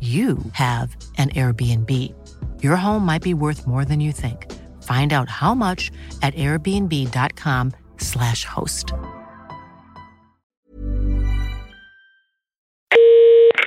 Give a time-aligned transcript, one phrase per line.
[0.00, 1.90] you have an Airbnb.
[2.62, 4.46] Your home might be worth more than you think.
[4.82, 5.90] Find out how much
[6.22, 8.92] at airbnb.com/slash host.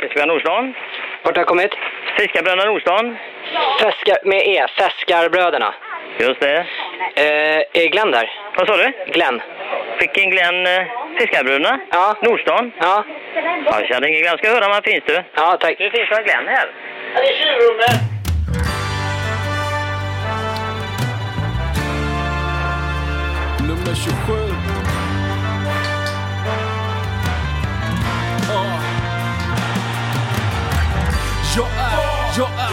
[0.02, 0.74] Fiskar Nordstan.
[1.24, 1.72] Vart har jag kommit?
[2.18, 3.18] Fiskarbröderna Nordstan.
[3.82, 5.74] Fäskar, med E, Fäskarbröderna.
[6.20, 6.66] Just det.
[7.16, 8.32] Eh, är Glenn där?
[8.58, 8.92] Vad sa du?
[9.14, 9.42] Glenn?
[10.00, 10.68] Vilken Glenn?
[10.68, 10.84] Eh,
[11.20, 11.80] Fiskarbröderna?
[11.92, 12.16] Ja.
[12.22, 12.72] Nordstan?
[12.80, 13.04] Ja.
[13.88, 14.38] Känner ingen Glenn.
[14.38, 15.24] Ska höra om han finns du.
[15.36, 15.76] Ja, tack.
[15.78, 16.72] Det finns en Glenn här.
[17.16, 18.00] Det är tjuvrummet!
[23.68, 24.34] Nummer 27.
[28.50, 28.64] Ja.
[31.56, 32.73] Jag är, jag är,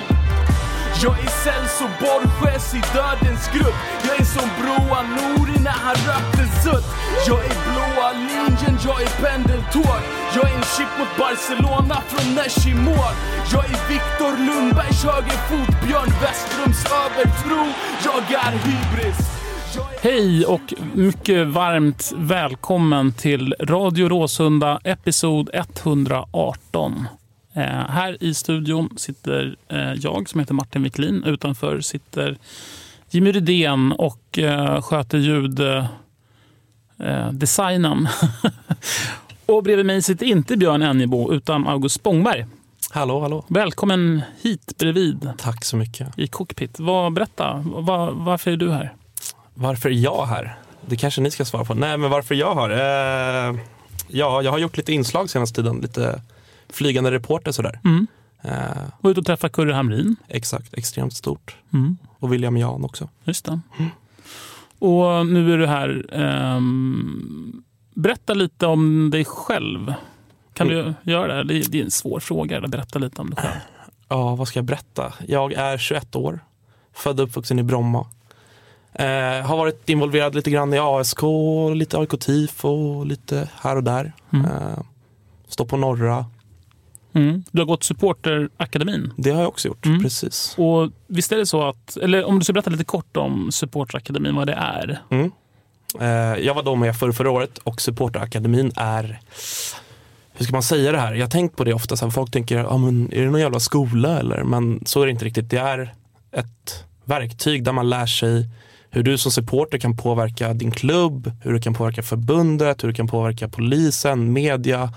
[1.03, 3.79] jag är Celso Borges i Dödens grupp.
[4.07, 6.87] Jag är som Broa Nouri när han rökte sutt.
[7.27, 10.01] Jag är blåa linjen, jag är pendeltåg.
[10.35, 13.13] Jag är en chip mot Barcelona från Nesh mål
[13.53, 17.61] Jag är Viktor Lundbergs högerfot Björn Westrums övertro.
[18.05, 19.19] Jag är hybris.
[20.01, 27.07] Hej och mycket varmt välkommen till Radio Råsunda, episod 118.
[27.53, 31.23] Eh, här i studion sitter eh, jag som heter Martin Wiklin.
[31.23, 32.37] Utanför sitter
[33.09, 35.87] Jimmy Rydén och eh, sköter ljuddesignen.
[36.99, 38.07] Eh, designen.
[39.45, 42.45] och bredvid mig sitter inte Björn Ennebo utan August Spångberg.
[42.89, 43.45] Hallå, hallå.
[43.47, 46.19] Välkommen hit bredvid Tack så mycket.
[46.19, 46.79] i Cockpit.
[46.79, 48.93] Vad, berätta, vad, varför är du här?
[49.53, 50.57] Varför är jag här?
[50.85, 51.73] Det kanske ni ska svara på.
[51.73, 52.69] Nej, men varför jag har?
[52.69, 53.55] Eh,
[54.07, 55.79] ja, jag har gjort lite inslag senaste tiden.
[55.81, 56.21] Lite
[56.71, 57.79] flygande reporter sådär.
[57.83, 58.07] Mm.
[58.41, 60.15] Eh, Var ute och träffade Kurre Hamrin.
[60.27, 61.55] exakt, extremt stort.
[61.73, 61.97] Mm.
[62.19, 63.09] Och William Jan också.
[63.23, 63.59] Just det.
[64.79, 66.05] Och nu är du här.
[66.11, 69.93] Ehm, berätta lite om dig själv.
[70.53, 71.59] Kan du göra det?
[71.69, 72.61] Det är, en svår fråga.
[72.61, 73.61] Berätta lite om dig själv.
[74.07, 75.13] Ja, vad ska jag berätta?
[75.27, 76.39] Jag är 21 år.
[76.93, 78.07] Född och uppvuxen i Bromma.
[78.93, 81.19] Eh, har varit involverad lite grann i ASK,
[81.75, 84.13] lite AIK TIFO, lite här och där.
[84.33, 84.45] Mm.
[84.45, 84.79] Eh,
[85.47, 86.25] står på norra.
[87.13, 87.43] Mm.
[87.51, 89.13] Du har gått supporterakademin.
[89.17, 90.01] Det har jag också gjort, Mm.
[90.03, 90.55] precis.
[90.57, 94.35] Och visst är det så att, eller om du ska berätta lite kort om supporterakademin,
[94.35, 95.01] vad det är.
[95.09, 95.31] Mm.
[95.99, 99.19] Eh, jag var med för förra året och supporterakademin är
[100.33, 101.13] hur ska man säga det här?
[101.13, 103.41] Jag har tänkt på det ofta, så här, folk tänker, ah, men är det någon
[103.41, 104.43] jävla skola eller?
[104.43, 105.49] Men så är det inte riktigt.
[105.49, 105.93] Det är
[106.31, 108.49] ett verktyg där man lär sig
[108.89, 112.93] hur du som supporter kan påverka din klubb, hur du kan påverka förbundet, hur du
[112.93, 114.93] kan påverka polisen, media,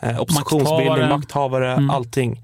[0.00, 1.08] eh, oppositionsbildning, Makthavare.
[1.08, 1.90] makthavare, Mm.
[1.90, 2.42] allting.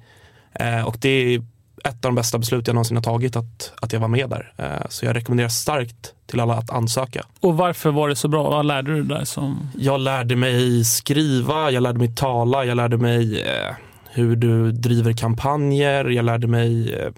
[0.52, 1.38] Eh, och det är
[1.84, 4.52] ett av de bästa beslut jag någonsin har tagit att, att jag var med där.
[4.56, 7.22] Eh, så jag rekommenderar starkt till alla att ansöka.
[7.40, 8.50] Och varför var det så bra?
[8.50, 9.26] Vad lärde du dig?
[9.26, 9.68] Som...
[9.78, 13.74] Jag lärde mig skriva, jag lärde mig tala, jag lärde mig eh,
[14.10, 17.10] hur du driver kampanjer, jag lärde mig eh,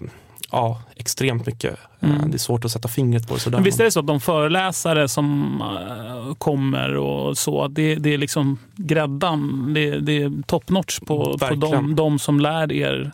[0.51, 1.73] ja, extremt mycket.
[1.73, 2.31] Eh, Mm.
[2.31, 3.57] det är svårt att sätta fingret på det sådär.
[3.57, 8.13] Men visst är det så att de föreläsare som eh, kommer och så, det, det
[8.13, 9.71] är liksom gräddan.
[9.73, 13.11] Det, det är top notch på, på de, de som lär er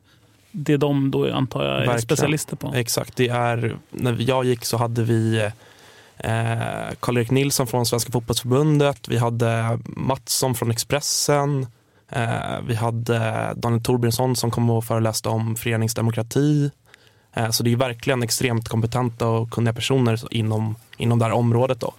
[0.52, 2.02] det de då antar jag är Verkligen.
[2.02, 2.74] specialister på.
[2.76, 5.50] Exakt, det är, när jag gick så hade vi
[6.18, 11.68] eh, Karl-Erik Nilsson från Svenska fotbollsförbundet, vi hade Mattsson från Expressen,
[12.12, 16.72] eh, vi hade Daniel Torbjörnsson som kom och föreläste om föreningsdemokrati.
[17.34, 21.80] Eh, så det är verkligen extremt kompetenta och kunniga personer inom, inom det här området.
[21.80, 21.94] Då.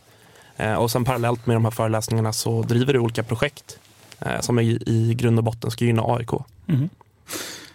[0.56, 3.78] Eh, och sen parallellt med de här föreläsningarna så driver du olika projekt
[4.20, 6.30] eh, som i, i grund och botten ska gynna AIK.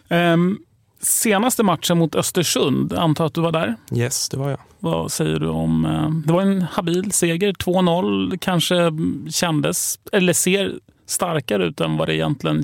[0.10, 0.60] Ehm,
[1.02, 3.76] senaste matchen mot Östersund, antar att du var där.
[3.96, 4.60] Yes, det var jag.
[4.80, 6.24] Vad säger du om...
[6.28, 8.38] Det var en habil seger, 2-0.
[8.38, 8.92] Kanske
[9.32, 12.64] kändes, eller ser starkare ut än vad det egentligen...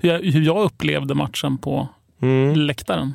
[0.00, 1.88] Hur jag, hur jag upplevde matchen på
[2.22, 2.56] Mm.
[2.56, 3.14] läktaren.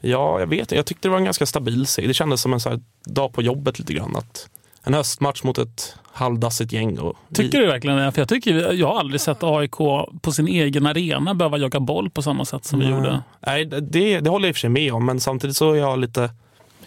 [0.00, 0.76] Ja, jag vet inte.
[0.76, 2.08] Jag tyckte det var en ganska stabil seger.
[2.08, 4.16] Det kändes som en så dag på jobbet lite grann.
[4.16, 4.48] Att
[4.84, 6.98] en höstmatch mot ett halvdassigt gäng.
[6.98, 8.12] Och vi- Tycker du verkligen det?
[8.12, 9.76] För jag, tycker, jag har aldrig sett AIK
[10.22, 12.94] på sin egen arena behöva jaga boll på samma sätt som vi Nej.
[12.94, 13.22] gjorde.
[13.46, 15.76] Nej, det, det håller jag i och för sig med om, men samtidigt så är
[15.76, 16.30] jag lite...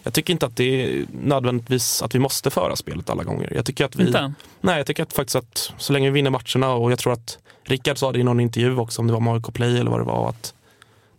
[0.04, 3.54] Jag tycker inte att det är nödvändigtvis att vi måste föra spelet alla gånger.
[3.56, 4.08] Jag tycker att vi...
[4.08, 4.34] Inte?
[4.62, 7.38] Nej, jag tycker att faktiskt att så länge vi vinner matcherna och jag tror att
[7.64, 10.00] Rickard sa det i någon intervju också, om det var med AIK Play eller vad
[10.00, 10.54] det var, att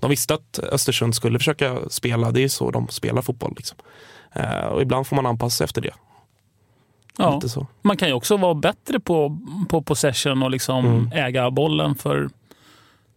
[0.03, 2.31] de visste att Östersund skulle försöka spela.
[2.31, 3.53] Det är så de spelar fotboll.
[3.57, 3.79] Liksom.
[4.33, 5.95] Eh, och ibland får man anpassa sig efter det.
[7.17, 7.41] Ja.
[7.83, 9.39] Man kan ju också vara bättre på,
[9.69, 11.13] på possession och liksom Mm.
[11.13, 11.95] äga bollen.
[11.95, 12.31] för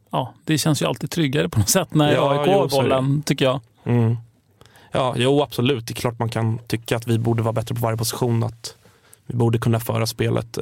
[0.09, 3.45] ja, Det känns ju alltid tryggare på något sätt när Ja, AIK har bollen, tycker
[3.45, 3.59] jag.
[3.83, 4.17] Mm.
[4.91, 5.87] Ja, jo absolut.
[5.87, 8.43] Det är klart man kan tycka att vi borde vara bättre på varje position.
[8.43, 8.75] Att
[9.25, 10.57] vi borde kunna föra spelet.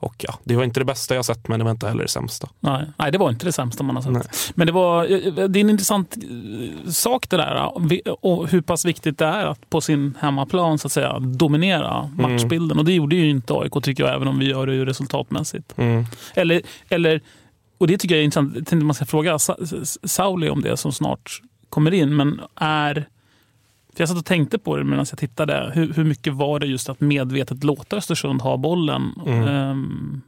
[0.00, 2.02] Eh, och ja, det var inte det bästa jag sett, men det var inte heller
[2.02, 2.48] det sämsta.
[2.60, 4.12] Nej, nej, det var inte det sämsta man har sett.
[4.12, 4.22] Nej.
[4.54, 5.06] Men det, var,
[5.48, 7.72] det är en intressant eh, sak det där.
[8.24, 12.78] Och hur pass viktigt det är att på sin hemmaplan så att säga dominera matchbilden.
[12.78, 15.78] Och det gjorde ju inte AIK tycker jag, även om vi gör det resultatmässigt.
[15.78, 16.04] Mm.
[16.34, 17.20] Eller, eller,
[17.78, 18.52] och det tycker jag är intressant.
[18.56, 19.56] Jag tänkte man ska fråga Sa-
[20.04, 22.16] Sauli om det som snart kommer in.
[22.16, 23.08] Men är...
[23.94, 25.70] För jag satt och tänkte på det medan jag tittade.
[25.74, 29.48] Hur, hur mycket var det just att medvetet låta Östersund ha bollen Mm.
[29.48, 30.20] ehm,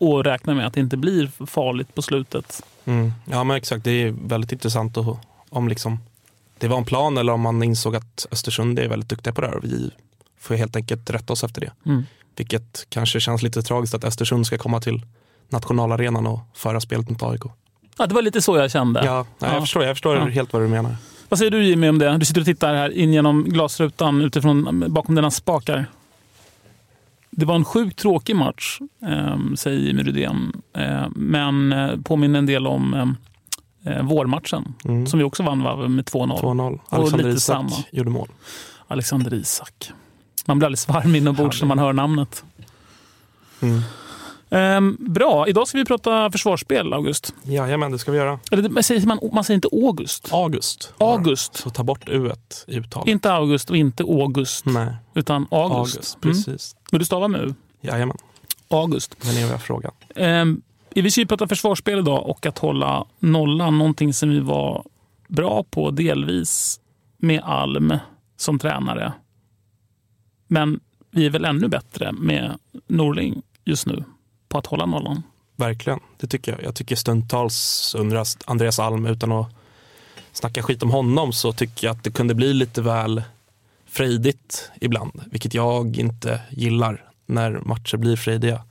[0.00, 2.62] och räkna med att det inte blir farligt på slutet?
[2.84, 3.12] Mm.
[3.30, 5.06] Ja men exakt, det är väldigt intressant att,
[5.50, 5.98] om liksom,
[6.58, 9.46] det var en plan eller om man insåg att Östersund är väldigt duktiga på det
[9.46, 9.90] här och vi
[10.40, 11.72] får helt enkelt rätta oss efter det.
[11.86, 12.02] Mm.
[12.36, 15.02] Vilket kanske känns lite tragiskt att Östersund ska komma till
[15.48, 17.42] nationalarenan och föra spelet mot AIK.
[17.98, 19.04] Ja, det var lite så jag kände.
[19.04, 19.54] Ja, nej, Ja.
[19.54, 20.24] jag förstår, jag förstår Ja.
[20.26, 20.96] helt vad du menar.
[21.28, 22.18] Vad säger du Jimmy om det?
[22.18, 25.86] Du sitter och tittar här in genom glasrutan utifrån bakom dina spakar.
[27.30, 30.52] Det var en sjukt tråkig match, eh, säger Jimmy Rydén.
[30.76, 32.94] Eh, men eh, påminner en del om
[33.84, 35.06] eh, vårmatchen Mm.
[35.06, 36.40] som vi också vann va, med 2-0.
[36.40, 36.78] 2-0.
[36.88, 37.84] Alexander Isak samma.
[37.92, 38.28] gjorde mål.
[38.88, 39.90] Alexander Isak.
[40.46, 42.44] Man blir alldeles varm inombords när man hör namnet.
[43.60, 43.80] Mm.
[44.50, 47.34] Eh, bra, idag ska vi prata försvarsspel, August.
[47.42, 48.40] Jajamän, det ska vi göra.
[48.50, 50.32] Eller, det- säger man, man säger inte August.
[50.32, 50.92] August.
[50.98, 51.56] August.
[51.56, 52.30] Så ta bort u
[52.66, 53.08] i uttal.
[53.08, 55.96] Inte August och inte August, Nej, utan August.
[55.96, 56.18] August.
[56.24, 56.34] Mm.
[56.34, 56.76] Precis.
[56.92, 57.54] Men du stavar med U?
[57.80, 58.16] Jajamän,
[58.68, 59.16] August.
[59.22, 59.92] den är jag frågan.
[60.16, 63.78] Ehm, vi ska ju prata försvarsspel idag och att hålla nollan.
[63.78, 64.84] Någonting som vi var
[65.28, 66.80] bra på delvis
[67.18, 67.94] med Alm
[68.36, 69.12] som tränare.
[70.48, 70.80] Men
[71.10, 74.04] vi är väl ännu bättre med Norling just nu
[74.48, 75.22] på att hålla nollan.
[75.56, 76.62] Verkligen, det tycker jag.
[76.62, 79.46] Jag tycker stundtals under Andreas Alm, utan att
[80.32, 83.22] snacka skit om honom, så tycker jag att det kunde bli lite väl
[83.86, 85.20] frejdigt ibland.
[85.30, 88.62] Vilket jag inte gillar när matcher blir frejdiga.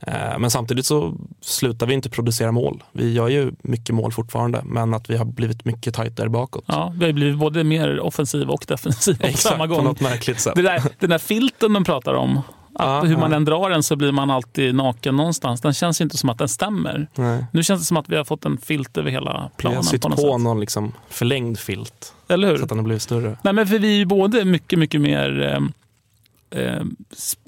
[0.00, 2.82] Eh, Men samtidigt så slutar vi inte producera mål.
[2.92, 6.64] Vi gör ju mycket mål fortfarande, men att vi har blivit mycket tajtare bakåt.
[6.66, 9.84] Ja, vi har blivit både mer offensiva och defensiva på Exakt, samma på gång.
[9.84, 10.52] något märkligt sätt.
[10.56, 12.40] Det där, den där filten de pratar om,
[12.82, 15.60] att hur man än drar den så blir man alltid naken någonstans.
[15.60, 17.06] Den känns inte som att den stämmer.
[17.14, 17.46] Nej.
[17.52, 19.76] Nu känns det som att vi har fått en filt över hela Vi planen.
[19.76, 22.56] har sytt på på, någon liksom förlängd filt Eller hur?
[22.56, 23.36] så att den har blivit större.
[23.42, 25.42] Nej, men för vi är ju både mycket, mycket mer
[26.52, 26.82] eh, eh,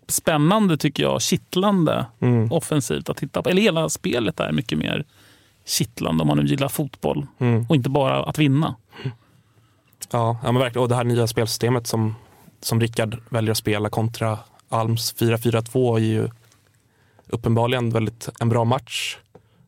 [0.09, 2.53] spännande, tycker jag, kittlande Mm.
[2.53, 3.49] offensivt att titta på.
[3.51, 5.05] Eller hela spelet är mycket mer
[5.67, 7.67] kittlande om man nu gillar fotboll Mm.
[7.69, 8.75] och inte bara att vinna.
[10.11, 10.83] Ja, ja men verkligen.
[10.83, 12.15] Och det här nya spelsystemet som,
[12.61, 14.39] som Rickard väljer att spela kontra
[14.73, 16.29] Alms 4-4-2 är ju
[17.27, 19.17] uppenbarligen väldigt en bra match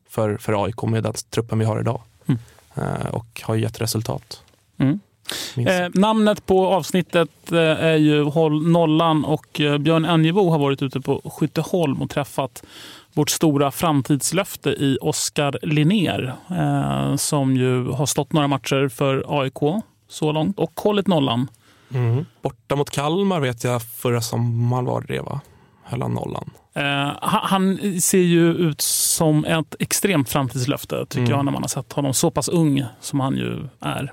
[0.09, 2.01] för, för AIK med den truppen vi har idag.
[2.25, 2.39] Mm.
[2.75, 4.41] Eh, och har gett resultat.
[4.77, 4.99] Mm.
[5.55, 10.81] Eh, namnet på avsnittet eh, är ju Håll Nollan och eh, Björn Angevo har varit
[10.81, 12.63] ute på Skytteholm och träffat
[13.13, 19.83] vårt stora framtidslöfte i Oskar Linnér eh, som ju har stått några matcher för AIK
[20.07, 21.47] så långt och hållit nollan.
[21.93, 22.25] Mm.
[22.41, 25.41] Borta mot Kalmar vet jag förra sommaren var det va?
[25.83, 26.51] Höll han nollan.
[26.75, 31.31] Eh, han, ser ju ut som ett extremt framtidslöfte tycker Mm.
[31.31, 34.11] jag när man har sett honom så pass ung som han ju är.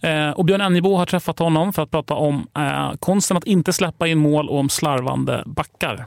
[0.00, 3.72] Eh, och Björn Ennebo har träffat honom för att prata om eh, konsten att inte
[3.72, 6.06] släppa in mål och om slarvande backar.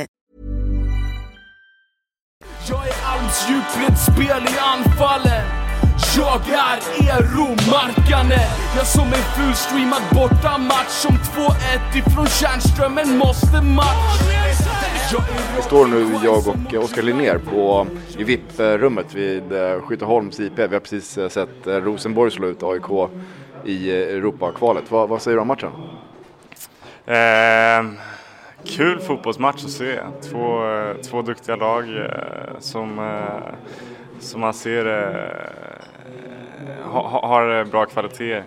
[2.69, 5.43] Jag är Alms djupledsspel i anfallen
[6.17, 7.55] Jag är Eero
[8.75, 16.17] Jag som en fullstreamad bortamatch Som 2-1 ifrån Tjärnströmen måste match är Vi står nu,
[16.23, 20.57] jag och Oskar Linnér på, i VIP-rummet vid eh, Skytteholms IP.
[20.57, 23.09] Vi har precis eh, sett eh, Rosenborg slå ut AIK
[23.65, 24.83] i Europakvalet.
[24.91, 25.71] Vad, vad säger du om matchen?
[27.05, 28.11] Eh,
[28.65, 29.99] kul fotbollsmatch att se.
[30.31, 33.53] Två, eh, två duktiga lag eh, som, eh,
[34.19, 34.85] som man ser
[36.83, 38.43] ha, har bra kvalitet.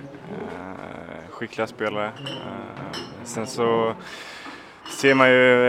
[1.31, 2.11] Skickliga spelare.
[3.25, 3.95] Sen så
[5.01, 5.67] ser man ju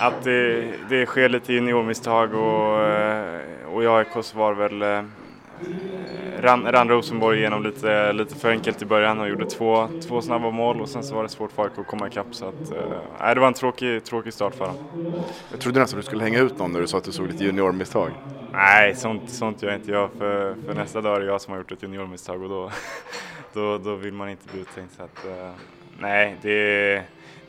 [0.00, 2.80] att det, det sker lite juniormisstag och,
[3.74, 5.04] och i AIK så var det väl
[6.42, 10.50] rann, rann Rosenborg igenom lite, lite för enkelt i början och gjorde två, två snabba
[10.50, 12.72] mål och sen så var det svårt för AIK att komma ikapp så att,
[13.20, 14.76] eh, det var en tråkig, tråkig start för dem.
[15.50, 17.44] Jag trodde nästan du skulle hänga ut någon när du sa att du såg lite
[17.44, 18.10] juniormisstag.
[18.52, 21.58] Nej, sånt, sånt gör inte jag för, för nästa dag är det jag som har
[21.58, 22.70] gjort ett juniormisstag och då,
[23.52, 24.94] då, då vill man inte bli uttänkt.
[24.96, 25.50] Så att, eh,
[25.98, 27.02] nej, det,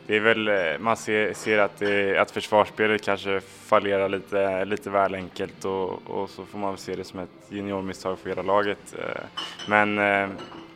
[0.06, 4.90] det är väl, eh, man ser, ser att, det, att försvarsspelet kanske fallerar lite, lite
[4.90, 8.42] väl enkelt och, och så får man väl se det som ett juniormisstag för hela
[8.42, 8.94] laget.
[8.98, 9.22] Eh,
[9.68, 10.28] men eh,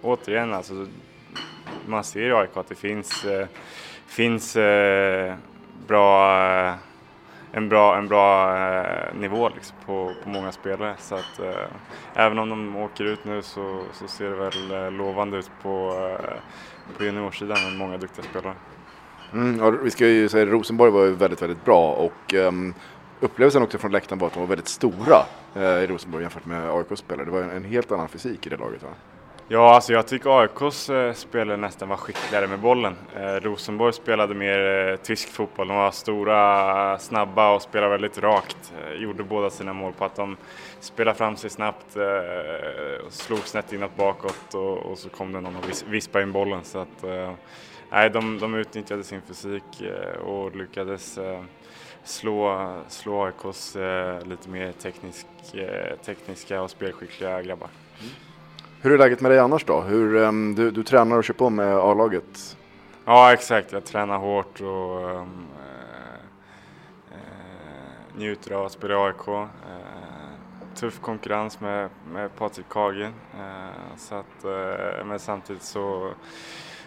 [0.03, 0.87] återigen, alltså,
[1.87, 3.27] man ser i AIK att det finns,
[4.07, 4.57] finns
[5.87, 6.75] bra
[7.53, 8.57] en bra, en bra
[9.15, 10.95] nivå liksom, på, på många spelare.
[10.99, 11.41] Så att,
[12.15, 15.95] även om de åker ut nu så, så ser det väl lovande ut på,
[16.97, 18.55] på juniorsidan med många duktiga spelare.
[19.33, 22.75] Mm, ja, vi ska ju säga att Rosenborg var ju väldigt, väldigt bra och um,
[23.21, 25.23] upplevelsen också från läktaren var att de var väldigt stora
[25.57, 27.25] uh, i Rosenborg jämfört med AIKs spelare.
[27.25, 28.89] Det var en, en helt annan fysik i det laget va?
[29.51, 32.97] Ja, alltså jag tycker AIKs eh, spelare nästan var skickligare med bollen.
[33.17, 35.69] Eh, Rosenborg spelade mer eh, tysk fotboll.
[35.69, 38.73] De var stora, snabba och spelade väldigt rakt.
[38.79, 40.37] Eh, gjorde båda sina mål på att de
[40.81, 45.57] spelade fram sig snabbt, eh, slog snett inåt bakåt och, och så kom det någon
[45.57, 46.65] och vis, vispade in bollen.
[46.65, 47.33] Så att, eh,
[47.91, 51.43] nej, de, de utnyttjade sin fysik eh, och lyckades eh,
[52.05, 55.27] slå, slå AIKs eh, lite mer teknisk,
[56.05, 57.69] tekniska och spelskickliga grabbar.
[58.81, 59.81] Hur är läget med dig annars då?
[59.81, 62.57] Hur, ehm, du, du tränar och kör på med A-laget.
[63.05, 63.73] Ja, exakt.
[63.73, 65.27] Jag tränar hårt och eh,
[67.11, 67.19] eh,
[68.17, 69.29] njuter av att spela i AIK.
[69.29, 69.45] Eh,
[70.75, 73.13] tuff konkurrens med, med Patrik Kagen.
[73.97, 74.45] Så att,
[75.05, 76.11] men samtidigt så,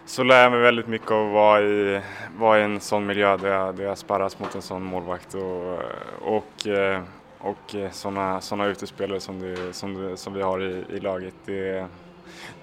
[0.05, 2.01] så lär jag mig väldigt mycket av att vara i,
[2.37, 5.79] vara i en sån miljö där jag, där jag sparras mot en sån målvakt och,
[6.21, 7.01] och, eh,
[7.39, 11.33] och sådana såna utespelare som, det, som, det, som vi har i, i laget.
[11.45, 11.87] Det,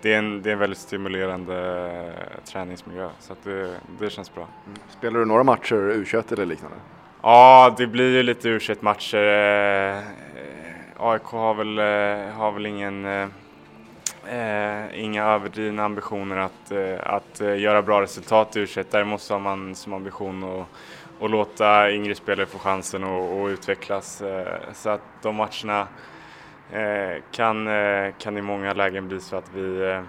[0.02, 4.46] det är, en, det är en väldigt stimulerande eh, träningsmiljö så det, det känns bra.
[4.88, 6.76] Spelar du några matcher U21 eller liknande?
[7.22, 9.24] Ja, det blir ju lite u matcher.
[9.24, 10.02] Eh,
[10.98, 13.04] AIK har väl, eh, har väl ingen,
[14.28, 19.34] eh, inga överdrivna ambitioner att, eh, att eh, göra bra resultat i u Däremot så
[19.34, 20.66] har man som ambition att,
[21.22, 24.22] att låta yngre spelare få chansen och, och utvecklas.
[24.22, 25.88] Eh, så att de matcherna
[26.72, 30.02] eh, kan, eh, kan i många lägen bli så att vi, eh,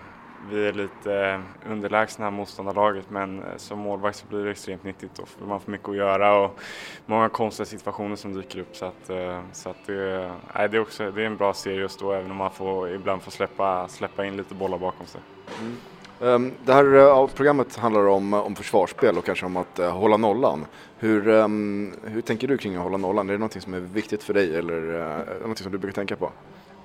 [0.52, 5.20] vi är lite eh, underlägsna motståndarlaget men eh, som målvakt så blir det extremt nyttigt
[5.20, 6.60] och man får mycket att göra och
[7.06, 10.82] många konstiga situationer som dyker upp så att, eh, så att det, nej, det, är
[10.82, 13.88] också, det är en bra serie att stå även om man får, ibland får släppa,
[13.88, 15.22] släppa in lite bollar bakom sig.
[15.62, 15.78] Mm.
[16.22, 20.18] Um, det här uh, programmet handlar om, om försvarsspel och kanske om att uh, hålla
[20.18, 20.66] nollan.
[20.98, 23.30] Hur, um, hur tänker du kring att hålla nollan?
[23.30, 26.16] Är det något som är viktigt för dig eller uh, något som du brukar tänka
[26.16, 26.32] på?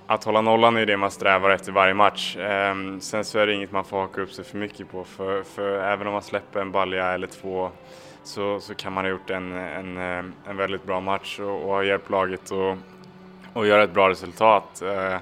[0.07, 2.37] Att hålla nollan är det man strävar efter varje match.
[2.37, 5.43] Ehm, sen så är det inget man får haka upp sig för mycket på för,
[5.43, 7.71] för även om man släpper en balja eller två
[8.23, 11.69] så, så kan man ha gjort en, en, eh, en väldigt bra match och, och
[11.69, 12.77] ha hjälpt laget och,
[13.53, 14.83] och göra ett bra resultat.
[14.83, 15.17] Eh,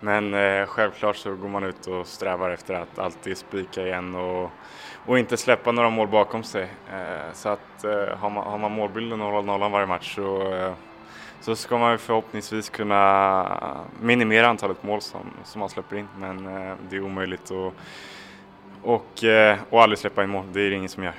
[0.00, 4.50] men eh, självklart så går man ut och strävar efter att alltid spika igen och,
[5.06, 6.62] och inte släppa några mål bakom sig.
[6.92, 10.52] Eh, så att eh, har, man, har man målbilden och håller nollan varje match så,
[10.52, 10.72] eh,
[11.40, 16.08] så ska man förhoppningsvis kunna minimera antalet mål som, som man släpper in.
[16.18, 17.72] Men eh, det är omöjligt att
[18.82, 20.44] och, eh, och aldrig släppa in mål.
[20.52, 21.14] Det är det ingen som gör.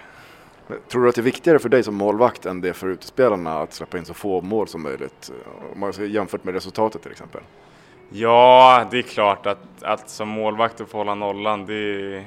[0.87, 3.73] Tror du att det är viktigare för dig som målvakt än det för utespelarna att
[3.73, 5.31] släppa in så få mål som möjligt?
[5.73, 7.41] Om man jämfört med resultatet till exempel?
[8.09, 12.25] Ja, det är klart att, att som målvakt att få hålla nollan, det är,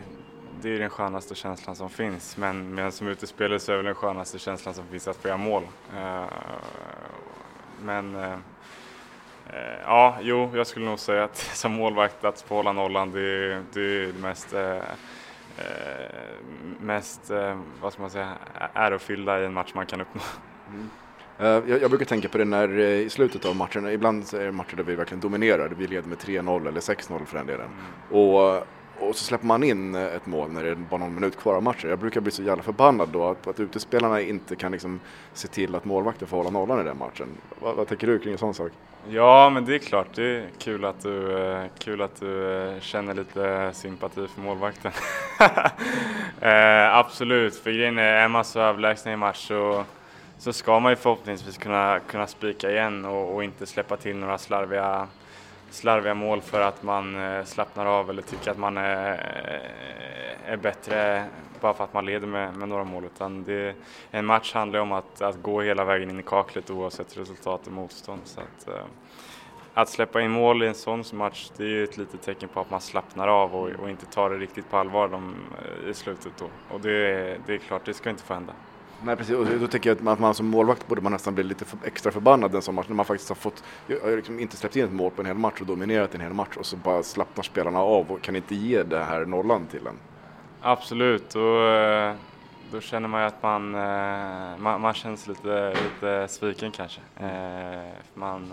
[0.63, 2.37] det är den skönaste känslan som finns.
[2.37, 5.39] Men, men som utespelare så är väl den skönaste känslan som finns att få göra
[5.39, 5.63] mål.
[5.97, 6.25] Uh,
[7.83, 8.37] men uh,
[9.85, 13.81] ja, jo, jag skulle nog säga att som målvakt att få hålla nollan, det, det
[13.81, 14.83] är det mest, uh,
[16.81, 17.31] mest
[17.81, 18.33] vad ska man säga,
[18.75, 20.23] ärofyllda i en match man kan uppnå.
[20.69, 20.91] Mm.
[21.43, 24.45] Eh, jag, jag, brukar tänka på det när eh, i slutet av matchen, ibland är
[24.45, 27.67] det matcher där vi verkligen dominerar, vi leder med 3-0 eller 6-0 för den delen.
[27.67, 28.23] Mm.
[28.23, 28.67] Och,
[29.09, 31.55] och så släpper man in eh, ett mål när det är bara någon minut kvar
[31.55, 31.91] av matchen.
[31.91, 35.01] Jag brukar bli så jävla förbannad då att, att utespelarna inte kan liksom
[35.33, 37.29] se till att målvakten får hålla nollan i den matchen.
[37.61, 38.73] Vad, vad tänker du kring en sån sak?
[39.09, 42.81] Ja, men det är klart, det är kul att du, eh, kul att du eh,
[42.81, 44.93] känner lite sympati för målvakten.
[46.41, 49.85] eh, absolut, för grejen är, är man så överlägsen i match så
[50.43, 54.39] så ska man ju förhoppningsvis kunna, kunna spika igen och, och, inte släppa till några
[54.39, 55.09] slarviga,
[55.73, 60.57] slarviga mål för att man eh, slappnar av eller tycker att man är, eh, är
[60.57, 61.25] bättre
[61.61, 63.05] bara för att man leder med, med några mål.
[63.05, 63.75] Utan det,
[64.11, 67.73] en match handlar om att, att gå hela vägen in i kaklet oavsett resultat och
[67.73, 68.21] motstånd.
[68.25, 68.85] Så att, eh,
[69.75, 72.61] att släppa in mål i en sån match det är ju ett litet tecken på
[72.61, 75.35] att man slappnar av och, och inte tar det riktigt på allvar de,
[75.89, 76.47] i slutet då.
[76.75, 76.91] Och det,
[77.47, 78.53] det är klart, det ska inte få hända.
[79.05, 81.45] Nej precis, och då tycker jag att man, man som målvakt borde man nästan bli
[81.45, 83.65] lite extra förbannad en sån match när man faktiskt har fått,
[84.05, 86.57] liksom inte släppt in ett mål på en hel match och dominerat en hel match
[86.57, 89.99] och så bara slappnar spelarna av och kan inte ge det här nollan till en.
[90.61, 92.15] Absolut, och eh,
[92.73, 97.01] då känner man ju att man, eh, man, man känns lite, lite sviken kanske.
[97.17, 98.53] Eh, man,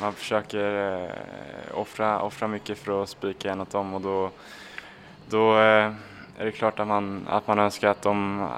[0.00, 1.10] man försöker
[1.74, 4.30] offra, offra mycket för att spika en åt dem och då,
[5.28, 5.54] då
[6.38, 8.48] är det klart att man, att man önskar att de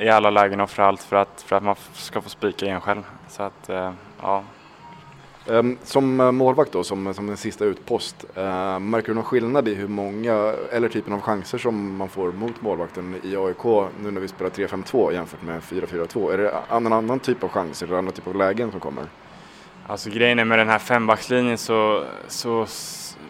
[0.00, 3.02] i alla lägen offrar allt för att, för att man ska få spika igen själv.
[3.28, 4.42] Så att, eh, ja.
[5.50, 9.68] Ehm, som eh, målvakt då, som, som en sista utpost, äh, märker du någon skillnad
[9.68, 13.64] i hur många, eller typen av chanser som man får mot målvakten i AIK
[14.02, 16.32] nu när vi spelar 3-5-2 jämfört med 4-4-2?
[16.32, 19.04] Är det en annan typ av chanser eller annan typ av lägen som kommer?
[19.86, 22.66] Alltså grejen är med den här fembackslinjen så, så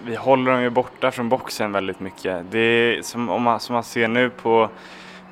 [0.04, 2.50] vi håller dem ju borta från boxen väldigt mycket.
[2.50, 4.68] Det är som, om man, som man ser nu på,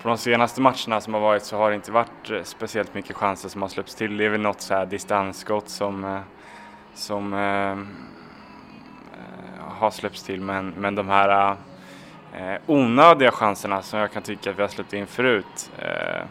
[0.03, 3.17] på de senaste matcherna som har varit så har det inte varit eh, speciellt mycket
[3.17, 4.17] chanser som har släppts till.
[4.17, 6.21] Det är väl något så här distansskott som, eh,
[6.95, 7.79] som eh, eh,
[9.59, 11.57] har släppts till men, men de här
[12.33, 16.25] eh, onödiga chanserna som jag kan tycka att vi har släppt in förut eh,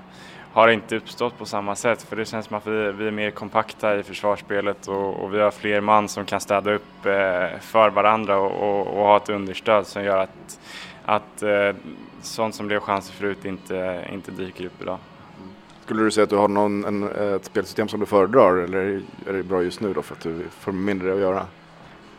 [0.54, 3.32] har inte uppstått på samma sätt för det känns som att vi, vi är mer
[3.32, 7.90] kompakta i försvarsspelet och, och, vi har fler man som kan städa upp eh, för
[7.90, 10.60] varandra och, och, och, ha ett understöd som gör att,
[11.06, 11.76] att eh,
[12.22, 14.98] sånt som blev chanser förut inte, inte dyker upp idag.
[15.86, 19.34] Skulle du säga att du har någon, en, ett spelsystem som du föredrar eller är
[19.34, 21.46] det bra just nu då för att du får mindre att göra?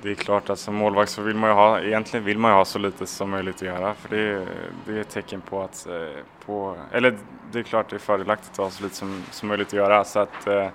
[0.05, 2.55] Det är klart att som målvakt så vill man ju ha, egentligen vill man ju
[2.55, 4.47] ha så lite som möjligt att göra för det,
[4.87, 7.19] det är ett tecken på att, eh, på, eller
[7.53, 10.05] det är klart det är fördelaktigt att ha så lite som, som möjligt att göra
[10.05, 10.69] så att eh,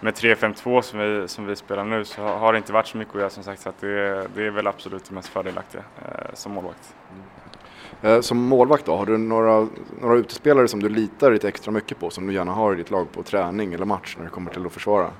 [0.00, 3.14] med 3-5-2 som vi, som vi spelar nu så har det inte varit så mycket
[3.14, 6.34] att göra som sagt så att det, det är väl absolut det mest fördelaktiga eh,
[6.34, 6.94] som målvakt.
[8.02, 8.22] Mm.
[8.22, 9.68] Som målvakt då, har du några,
[10.00, 12.90] några utespelare som du litar lite extra mycket på som du gärna har i ditt
[12.90, 15.10] lag på träning eller match när det kommer till att försvara?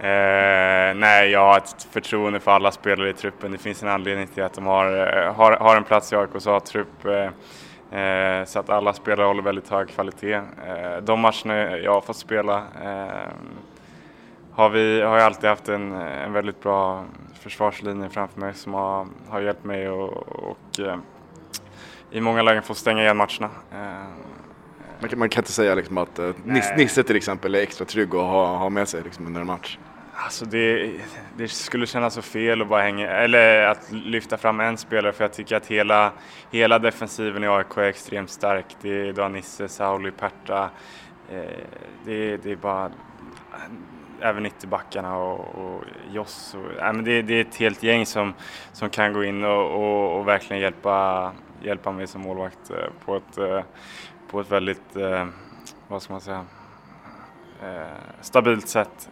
[0.00, 3.52] Eh, nej, jag har ett förtroende för alla spelare i truppen.
[3.52, 6.46] Det finns en anledning till att de har, eh, har, har en plats i AIKs
[6.46, 7.04] A-trupp.
[7.04, 10.34] Eh, eh, så att alla spelare håller väldigt hög kvalitet.
[10.34, 13.32] Eh, de matcherna jag har fått spela eh,
[14.52, 17.04] har, vi, har jag alltid haft en, en väldigt bra
[17.40, 20.80] försvarslinje framför mig som har, har hjälpt mig och, och
[22.10, 23.50] i många lägen får stänga igen matcherna.
[25.00, 26.30] Man kan, man kan inte säga liksom att eh,
[26.76, 29.78] Nisse till exempel är extra trygg att ha, ha med sig liksom under en match.
[30.20, 30.92] Alltså det,
[31.36, 35.24] det skulle kännas så fel att bara hänga, eller att lyfta fram en spelare för
[35.24, 36.12] jag tycker att hela,
[36.50, 38.76] hela defensiven i AIK är extremt stark.
[38.80, 40.70] Det är då Nisse, Sauli, Perta.
[41.30, 41.42] Eh,
[42.04, 42.90] det, det är bara
[44.20, 46.54] även ytterbackarna och, och Joss.
[46.54, 48.34] Och, nej, men det, det är ett helt gäng som,
[48.72, 53.16] som kan gå in och, och, och verkligen hjälpa, hjälpa mig som målvakt eh, på
[53.16, 53.62] ett, eh,
[54.30, 55.26] på ett väldigt, eh,
[55.88, 56.44] vad ska man säga,
[58.20, 59.10] stabilt sätt.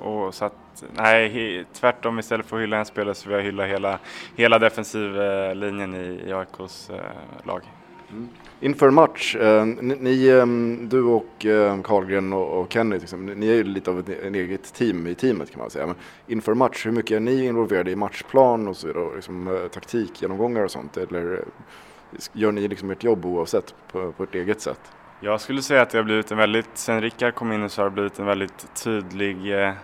[0.00, 3.66] Och så att, nej, tvärtom istället för att hylla en spelare så vill jag hylla
[3.66, 3.98] hela,
[4.36, 6.96] hela defensivlinjen i, i AIKs eh,
[7.44, 7.62] lag.
[8.10, 8.28] Mm.
[8.60, 10.46] Inför match, eh, ni, ni, eh,
[10.88, 14.34] du och eh, Karlgren och, och Kenny, liksom, ni är ju lite av ett, en
[14.34, 15.86] eget team i teamet kan man säga.
[15.86, 19.48] Men inför match, hur mycket är ni involverade i matchplan och så vidare, och liksom,
[19.48, 20.96] eh, taktikgenomgångar och sånt?
[20.96, 24.80] Eller eh, gör ni liksom ert jobb oavsett på, på ert eget sätt?
[25.24, 27.84] Jag skulle säga att det har blivit en väldigt, sen Rickard kom in så har
[27.84, 29.74] det blivit en väldigt tydlig eh,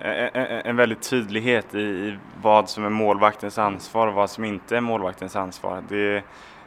[0.00, 4.30] eh, eh, eh, en, väldigt tydlighet i, i vad som är målvaktens ansvar och vad
[4.30, 5.82] som inte är målvaktens ansvar.
[5.88, 6.22] Det,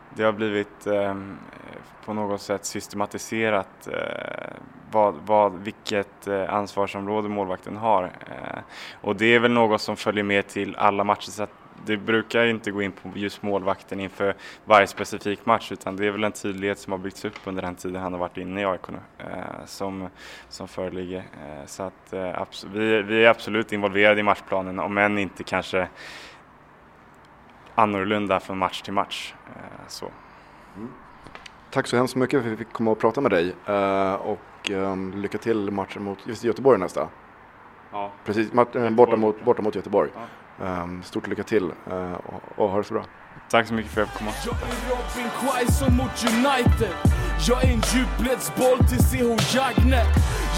[0.09, 1.15] det har blivit eh,
[2.05, 4.53] på något sätt systematiserat eh,
[4.91, 8.11] vad, vad, vilket eh, ansvarsområde målvakten har.
[9.01, 12.45] Och det är väl något som följer med till alla matcher så att det brukar
[12.45, 16.31] inte gå in på just målvakten inför varje specifik match utan det är väl en
[16.31, 18.99] tydlighet som har byggts upp under den tiden han har varit inne i AIK nu
[19.17, 20.09] eh, som,
[20.49, 21.17] som föreligger.
[21.17, 25.87] Eh, så att eh, vi, vi är absolut involverade i matchplanen om än inte kanske
[27.75, 29.33] annorlunda från match till match.
[29.47, 30.11] Eh, så.
[31.71, 34.71] Tack så hemskt mycket för att vi fick komma och prata med dig eh, och
[34.71, 37.07] ehm, lycka till matchen mot just Göteborg nästa.
[37.91, 38.11] Ja.
[38.25, 38.51] Precis,
[38.91, 40.09] borta, mot, borta mot Göteborg.
[40.15, 40.21] Ehm,
[41.03, 43.05] stort lycka till eh, och, och ha det så bra.
[43.49, 44.57] Tack så mycket för att jag fick komma.
[44.59, 46.95] Jag är Robin Quaison mot United
[47.47, 50.05] Jag är en djupledsboll till CH Jagner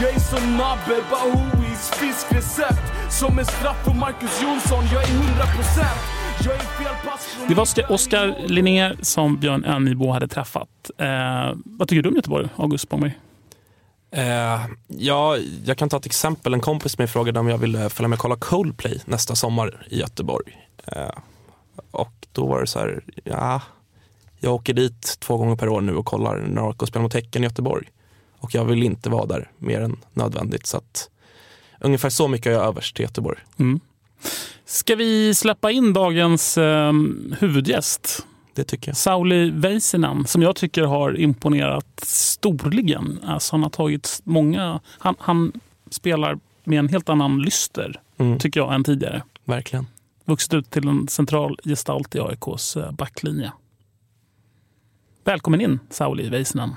[0.02, 5.14] Jag är som Nabbe Bahois fiskrecept Som en straff för Marcus Jonsson Jag är 100%
[6.46, 10.70] Jag är Det var Oskar- Linnér som Björn Önnibo hade träffat.
[10.98, 11.08] Eh,
[11.66, 13.20] vad tycker du om Göteborg, August Spångberg?
[14.14, 16.54] Eh, ja, jag kan ta ett exempel.
[16.54, 20.00] En kompis med frågade om jag ville följa med och kolla Coldplay nästa sommar i
[20.00, 20.58] Göteborg.
[20.86, 21.10] Eh,
[21.92, 23.62] och då var det så här, ja,
[24.40, 27.44] jag åker dit två gånger per år nu och kollar när AIK spelar mot Häcken
[27.44, 27.88] i Göteborg.
[28.40, 30.66] Och jag vill inte vara där mer än nödvändigt.
[30.66, 31.10] Så att
[31.80, 33.40] ungefär så mycket har jag övers till Göteborg.
[33.60, 33.80] Mm.
[34.66, 36.94] Ska vi släppa in dagens eh,
[37.40, 38.26] huvudgäst?
[38.56, 38.98] Det tycker jag.
[38.98, 43.20] Sauli Väisänen, som jag tycker har imponerat storligen.
[43.26, 44.80] Alltså han har tagit många...
[45.00, 45.52] Han, han
[45.92, 49.24] spelar med en helt annan lyster, Mm, tycker jag, än tidigare.
[49.46, 49.88] verkligen.
[50.26, 53.52] Vuxit ut till en central gestalt i AIKs eh, backlinje.
[55.24, 56.76] Välkommen in, Sauli Väisänen.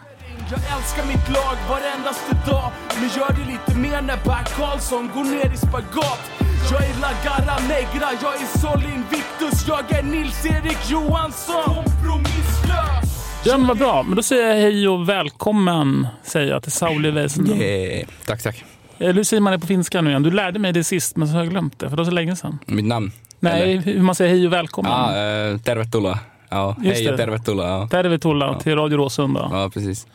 [0.51, 5.25] Jag älskar mitt lag varendaste dag Men gör det lite mer när Bert Karlsson går
[5.25, 6.31] ner i spagat
[6.71, 13.59] Jag är La Garra Negra, jag är Sol Invictus Jag är Nils-Erik Johansson Kompromisslös Ja,
[13.59, 14.03] men vad bra.
[14.03, 17.61] Men då säger jag hej och välkommen säger jag till Sauli Väisänen.
[17.61, 18.09] Yeah.
[18.27, 18.65] Tack, tack.
[18.99, 20.23] Eh, Hur säger man det på finska nu igen?
[20.23, 21.89] Du lärde mig det sist, men så har jag glömt det.
[21.91, 22.59] För det var så länge sedan.
[22.67, 23.13] Mitt namn?
[23.41, 24.93] Nej, hur man säger hej och välkommen.
[24.93, 26.19] Ja, eh, tervetuloa.
[26.49, 27.69] Ja, Just hej och tervetuloa.
[27.69, 27.89] Ja.
[27.89, 28.61] Tervetuloa Ja.
[28.61, 29.49] till Radio Råsunda.
[29.53, 30.07] ja, precis.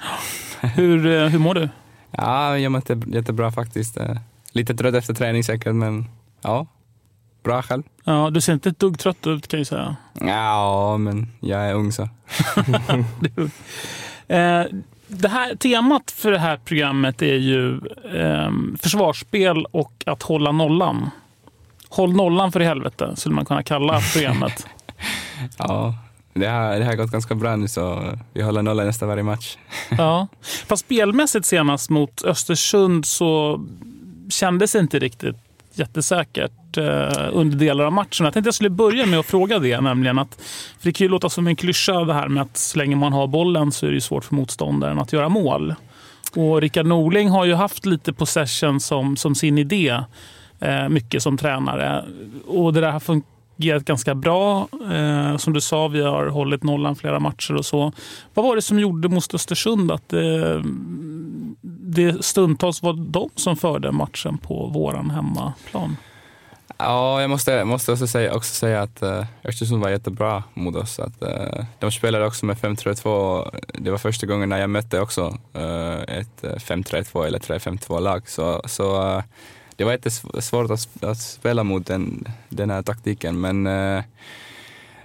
[0.62, 1.70] Hur, eh, hur mår du?
[2.12, 2.82] Ja, jag mår
[3.16, 3.98] jättebra faktiskt.
[3.98, 4.16] Eh,
[4.54, 6.06] Lite trött efter träning säkert, men
[6.41, 6.67] ja,
[7.43, 7.84] bra själv.
[8.04, 9.95] Ja, du ser inte ett dugg trött ut kan jag säga.
[10.13, 12.10] Ja, men jag är ung så.
[14.27, 14.65] Eh,
[15.08, 17.75] det här, temat för det här programmet är ju
[18.13, 18.51] eh,
[18.82, 21.10] försvarsspel och att hålla nollan.
[21.89, 24.67] Håll nollan för i helvete, skulle man kunna kalla programmet.
[25.58, 25.95] Ja,
[26.34, 29.58] det har, det har gått ganska bra nu så vi håller nolla nästan varje match.
[29.97, 30.27] ja.
[30.67, 33.62] Fast spelmässigt senast mot Östersund så
[34.30, 35.40] kändes det inte riktigt
[35.73, 38.23] jättesäkert eh, under delar av matchen.
[38.23, 40.41] Jag tänkte jag skulle börja med att fråga det, nämligen att
[40.79, 43.13] för det kan ju låta som en klyscha det här med att så länge man
[43.13, 45.75] har bollen så är det svårt för motståndaren att göra mål.
[46.36, 49.99] Och Rickard Norling har ju haft lite possession som, som sin idé,
[50.60, 52.05] eh, mycket som tränare.
[52.47, 54.67] Och det där har fungerat ganska bra.
[54.91, 57.91] Eh, som du sa, vi har hållit nollan flera matcher och så.
[58.34, 60.62] Vad var det som gjorde mot Östersund att eh,
[61.91, 65.97] det stundtals var de som förde matchen på våran hemmaplan?
[66.77, 70.99] Ja, jag måste, måste också, säga, också säga att uh, Östersund var jättebra mot oss.
[70.99, 73.60] Att, uh, de spelade också med 5-3-2.
[73.73, 78.30] Det var första gången när jag mötte också uh, ett 5-3-2 eller 3-5-2-lag.
[78.30, 79.23] Så, så uh,
[79.75, 83.41] det var jättesvårt att, att spela mot den, den här taktiken.
[83.41, 84.04] Men uh,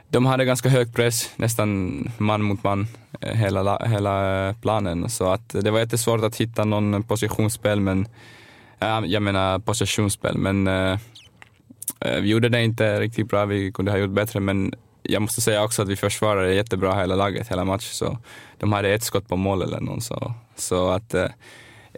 [0.08, 2.86] de hade ganska hög press, nästan man mot man
[3.20, 5.10] eh, hela, hela eh, planen.
[5.10, 8.08] Så att det var jättesvårt att hitta någon positionsspel, men
[9.06, 10.98] jag menar positionsspel, men eh,
[12.00, 15.40] eh, vi gjorde det inte riktigt bra, vi kunde ha gjort bättre, men jag måste
[15.40, 18.18] säga också att vi försvarade jättebra hela laget, hela matchen, så
[18.58, 21.28] de hade ett skott på mål eller någon, så, så att eh,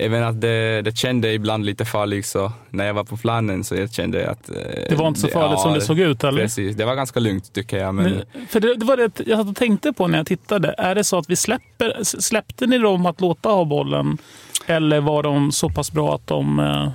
[0.01, 3.75] Även att det, det kände ibland lite farligt, så när jag var på planen så
[3.77, 4.51] jag kände att...
[4.51, 4.57] eh,
[4.89, 6.43] Det var inte så farligt som det såg ut, eller?
[6.43, 7.95] Precis, det var ganska lugnt tycker jag.
[7.95, 10.75] Men, för det, det var det jag tänkte på när jag tittade.
[10.79, 14.19] Är det så att vi släpper, släppte ni dem att låta ha bollen?
[14.67, 16.59] Eller var de så pass bra att de...
[16.59, 16.89] eh,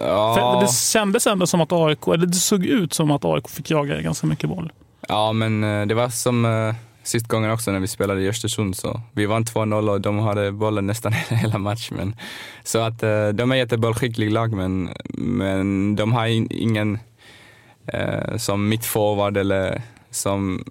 [0.00, 3.70] ja, det kändes ändå som att AIK, eller det såg ut som att AIK fick
[3.70, 4.72] jaga ganska mycket boll.
[5.08, 6.44] ja, men eh, det var som
[7.06, 8.76] sist gången också när vi spelade i Östersund.
[8.76, 11.96] Så vi vann 2-0 och de hade bollen nästan hela matchen.
[11.96, 12.16] Men,
[12.64, 16.98] så att eh, de är jättebollskicklig lag, men, men de har in, ingen
[17.86, 20.64] eh, som mittforward eller som,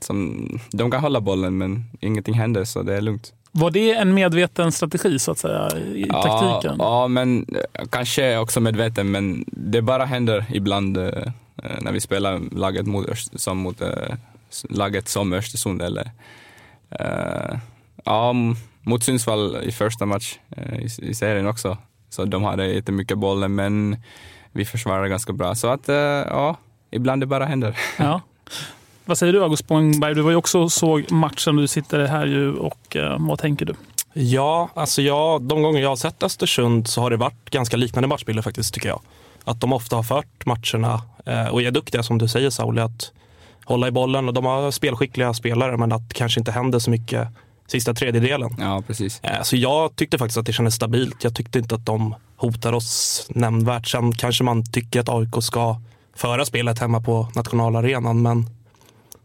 [0.00, 0.48] som...
[0.70, 3.32] De kan hålla bollen, men ingenting händer, så det är lugnt.
[3.52, 6.76] Var det en medveten strategi så att säga i taktiken?
[6.78, 11.04] Ja, ja, men eh, kanske också medveten, men det bara händer ibland eh,
[11.62, 13.88] eh, när vi spelar laget mot, som mot eh,
[14.70, 16.10] laget som Östersund eller
[16.90, 17.58] eh,
[18.04, 18.32] ja,
[18.80, 21.78] mot Sundsvall i första match eh, i, i serien också.
[22.10, 23.96] Så de hade jättemycket bollen, men
[24.52, 25.54] vi försvarade ganska bra.
[25.54, 26.56] Så att eh, ja,
[26.90, 27.76] ibland det bara händer.
[27.98, 28.20] Ja.
[29.04, 30.14] Vad säger du August Spångberg?
[30.14, 31.56] Du var ju också såg matchen.
[31.56, 33.74] Du sitter här ju och vad tänker du?
[34.12, 38.08] Ja, alltså jag, de gånger jag har sett Östersund så har det varit ganska liknande
[38.08, 39.00] matchbilder faktiskt, tycker jag.
[39.44, 41.02] Att de ofta har fört matcherna
[41.50, 43.12] och är duktiga, som du säger Sauli, att
[43.68, 44.28] hålla i bollen.
[44.28, 47.28] Och de har spelskickliga spelare, men att det kanske inte händer så mycket
[47.66, 48.50] sista tredjedelen.
[48.58, 49.20] Ja, precis.
[49.22, 51.24] Eh, Så jag tyckte faktiskt att det kändes stabilt.
[51.24, 53.86] Jag tyckte inte att de hotar oss nämnvärt.
[53.86, 55.80] Sen kanske man tycker att AIK ska
[56.16, 58.46] föra spelet hemma på nationalarenan, men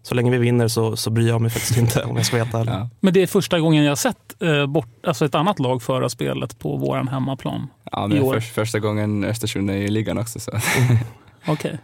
[0.03, 2.63] så länge vi vinner så, så bryr jag mig faktiskt inte om jag ska veta.
[2.65, 2.89] Ja.
[2.99, 6.09] Men det är första gången jag har sett eh, bort, alltså ett annat lag föra
[6.09, 7.67] spelet på våran hemmaplan.
[7.91, 8.33] Ja, I men år.
[8.33, 10.39] för, första gången Östersund är i ligan också.
[10.39, 10.51] Så.
[11.47, 11.77] Okej.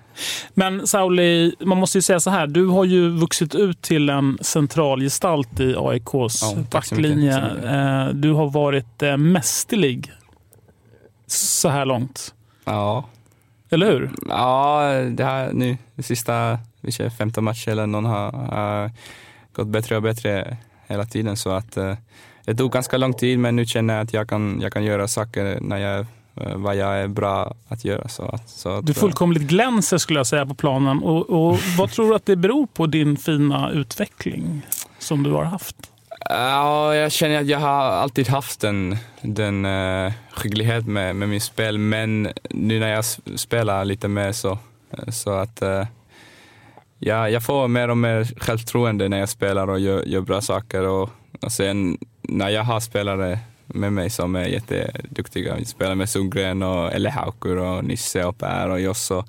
[0.53, 2.47] Men Sauli, man måste ju säga så här.
[2.47, 7.37] Du har ju vuxit ut till en central gestalt i AIKs Ja, backlinje.
[7.63, 10.11] Eh, Du har varit eh, mästerlig
[11.27, 12.33] så här långt.
[12.65, 13.05] Ja,
[13.69, 14.11] Eller hur?
[14.29, 18.91] Ja, det här nu, de sista vi kör 15 matcher eller någon har, har
[19.53, 21.37] gått bättre och bättre hela tiden.
[21.37, 21.93] Så att eh,
[22.45, 25.07] det tog ganska lång tid men nu känner jag att jag kan, jag kan göra
[25.07, 26.05] saker när jag,
[26.55, 28.07] vad jag är bra att göra.
[28.07, 31.03] Så att, så att, Du eh, fullkomligt glänser skulle jag säga på planen.
[31.03, 34.61] Och, och vad tror du att det beror på din fina utveckling
[34.99, 35.75] som du har haft?
[36.29, 41.41] Ja, jag känner att jag har alltid haft den, den uh, skicklighet med, med min
[41.41, 43.05] spel, men nu när jag
[43.39, 44.51] spelar lite mer så,
[44.91, 45.83] eh, så att uh,
[46.99, 50.87] jag, jag får mer och mer självförtroende när jag spelar och gör, gör bra saker.
[50.87, 51.09] Och,
[51.41, 53.39] och sen när jag har spelare
[53.73, 58.37] med mig som är jätteduktiga, vi spelar med Sundgren och Elle Haukur och Nisse och
[58.37, 59.23] Per och Josso.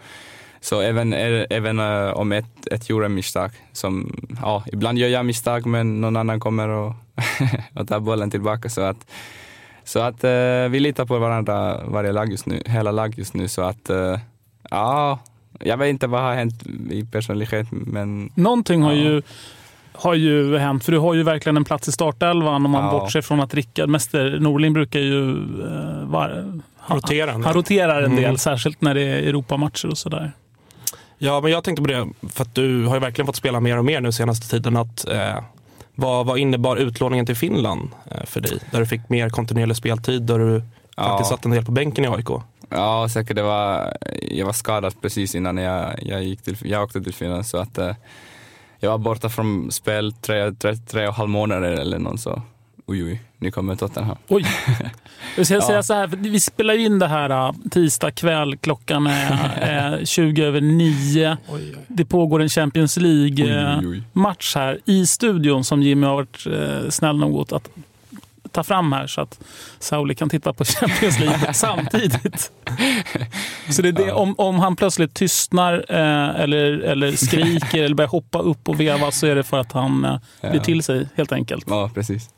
[0.61, 1.13] Så även,
[1.51, 6.17] även eh, om ett, ett gjorde misstag, som, ja, ibland gör jag misstag men någon
[6.17, 6.93] annan kommer och,
[7.75, 8.69] och tar bollen tillbaka.
[8.69, 9.07] Så att,
[9.85, 13.49] så att eh, vi litar på varandra, varje lag just nu, hela lag just nu.
[13.49, 14.19] Så att, eh,
[14.71, 15.19] ja,
[15.61, 18.99] jag vet inte vad har hänt i personlighet, men Någonting har, Ja.
[18.99, 19.23] ju,
[20.01, 22.91] har ju hänt, för du har ju verkligen en plats i startelvan om man Ja.
[22.91, 27.53] bortser från att Rickard Mäster Norling brukar ju eh, var, han, Rotera en han del.
[27.53, 28.39] roterar en del, Mm.
[28.39, 30.33] särskilt när det är Europamatcher och sådär.
[31.19, 33.79] Ja, men jag tänkte på det, för att du har ju verkligen fått spela mer
[33.79, 34.77] och mer nu senaste tiden.
[34.77, 35.39] Att, eh,
[35.95, 38.59] vad, vad innebar utlåningen till Finland eh, för dig?
[38.71, 40.63] Där du fick mer kontinuerlig speltid, där du
[40.97, 41.03] Ja.
[41.09, 42.29] faktiskt satt en del på bänken i AIK.
[42.69, 43.37] Ja, säkert.
[43.37, 43.97] Det var,
[44.31, 47.47] jag var skadad precis innan jag, jag, gick till, jag åkte till Finland.
[47.47, 47.95] Så att, eh,
[48.81, 52.43] jag var borta från spel tre, tre, tre och en halv månader eller någon så.
[52.87, 54.17] Oj, oj, nu kommer Tottenham.
[54.29, 54.47] Oj!
[55.37, 55.61] Jag ska Ja.
[55.63, 58.57] säga så här, för vi spelar in det här uh, tisdag kväll.
[58.57, 61.37] Klockan är uh, 20 över 9.
[61.89, 62.97] Det pågår en Champions.
[62.97, 66.47] League-match här i studion som Jimmy har varit
[66.95, 67.69] snäll nog att
[68.53, 69.41] ta fram här så att
[69.79, 72.53] Sauli kan titta på Champions League samtidigt.
[73.71, 78.09] Så det är det, om, om han plötsligt tystnar eh, eller, eller skriker eller börjar
[78.09, 80.05] hoppa upp och veva så är det för att han
[80.41, 81.65] eh, blir till sig helt enkelt.
[81.69, 82.31] Ja, precis.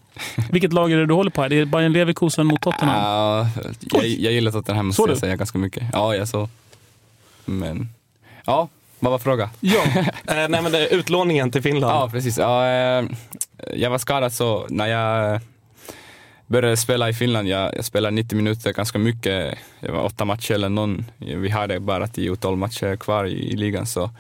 [0.51, 1.49] Vilket lag är det du håller på här?
[1.49, 2.97] Det är Bayern Leverkusen mot Tottenham?
[2.97, 3.49] Ja,
[3.81, 5.21] jag, jag gillar Tottenham måste Såg jag du?
[5.21, 5.83] säga ganska mycket.
[5.93, 6.49] Ja, jag så.
[7.45, 7.89] Men,
[8.45, 9.49] ja, vad var frågan?
[9.61, 9.83] Ja.
[9.97, 11.93] Eh, nej, men det är utlåningen till Finland.
[11.95, 12.39] Ja, precis.
[12.39, 13.05] Ja, eh,
[13.75, 15.41] jag var skadad så när jag
[16.53, 19.59] började spela i Finland, jag, jag spelade 90 minuter ganska mycket.
[19.81, 21.05] Det var åtta matcher eller någon.
[21.19, 24.11] Vi hade bara 10-12 matcher kvar i, i ligan så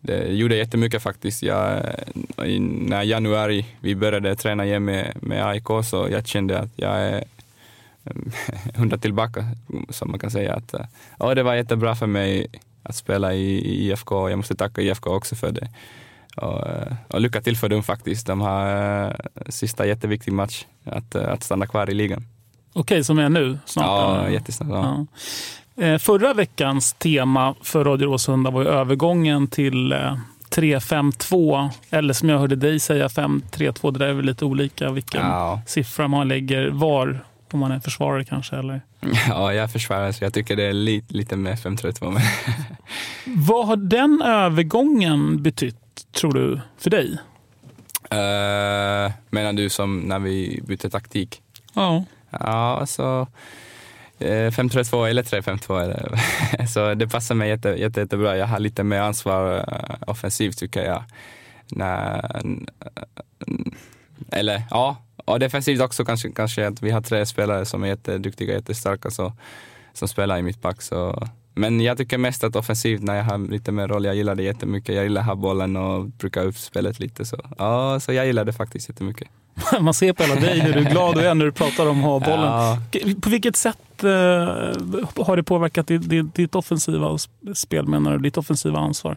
[0.00, 1.42] det gjorde jättemycket faktiskt.
[1.42, 1.82] Jag,
[2.44, 7.00] I när januari vi började träna igen med, med AIK så jag kände att jag
[7.00, 7.24] är
[8.74, 9.44] hundra tillbaka,
[9.88, 10.54] som man kan säga.
[10.54, 10.86] Att, eh,
[11.18, 12.46] ja, det var jättebra för mig
[12.82, 14.30] att spela i, i IFK.
[14.30, 15.68] Jag måste tacka IFK också för det.
[16.36, 16.64] Och,
[17.08, 18.26] och lycka till för dem faktiskt.
[18.26, 19.12] De har uh,
[19.48, 22.26] sista jätteviktig match att, uh, att stanna kvar i ligan.
[22.72, 23.58] Okej, som är nu?
[23.64, 24.68] Snart, ja, jättesnart.
[24.70, 25.06] Ja.
[25.74, 25.84] Ja.
[25.84, 29.94] Eh, förra veckans tema för Radio Råsunda var ju övergången till
[30.52, 33.90] 3-5-2, eller som jag hörde dig säga 5-3-2.
[33.90, 35.62] Det där är väl lite olika vilken ja.
[35.66, 38.56] siffra man lägger var, om man är försvarare kanske?
[38.56, 38.80] Eller?
[39.28, 42.20] Ja, jag är försvarare så jag tycker det är lite, lite mer 5-3-2.
[43.24, 45.76] Vad har den övergången betytt,
[46.12, 47.18] tror du, för dig?
[48.12, 51.42] Uh, menar du som när vi bytte taktik?
[51.74, 52.04] Ja.
[52.30, 53.26] Ja, alltså
[54.18, 56.66] 5-3-2 eller 3-5-2.
[56.72, 58.36] så det passar mig jätte, jätte, jättebra.
[58.36, 61.04] Jag har lite mer ansvar uh, offensivt tycker jag.
[61.68, 62.42] När,
[64.32, 68.54] eller ja, och defensivt också kanske, kanske att vi har tre spelare som är jätteduktiga,
[68.54, 69.32] jättestarka så,
[69.92, 70.82] som spelar i mittback.
[70.82, 71.28] Så.
[71.54, 74.42] Men jag tycker mest att offensivt när jag har lite mer roll, jag gillar det
[74.42, 74.94] jättemycket.
[74.94, 77.24] Jag gillar att ha bollen och bruka upp spelet lite.
[77.24, 79.28] Så, ja, så jag gillar det faktiskt jättemycket.
[79.80, 81.98] Man ser på alla dig hur du är glad du är när du pratar om
[81.98, 82.44] att ha bollen.
[82.44, 82.78] Ja.
[83.20, 84.10] På vilket sätt eh,
[85.24, 87.18] har det påverkat ditt, ditt offensiva
[87.54, 88.18] spel, menar du?
[88.18, 89.16] Ditt offensiva ansvar?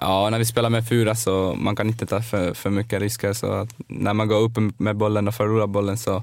[0.00, 3.32] Ja, när vi spelar med fyra så man kan inte ta för, för mycket risker.
[3.32, 6.22] Så när man går upp med bollen och förlorar bollen så,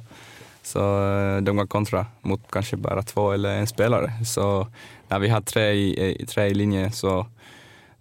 [0.64, 4.12] så eh, de går kontra mot kanske bara två eller en spelare.
[4.26, 4.68] Så
[5.08, 7.28] när vi har tre i, tre i linjen så,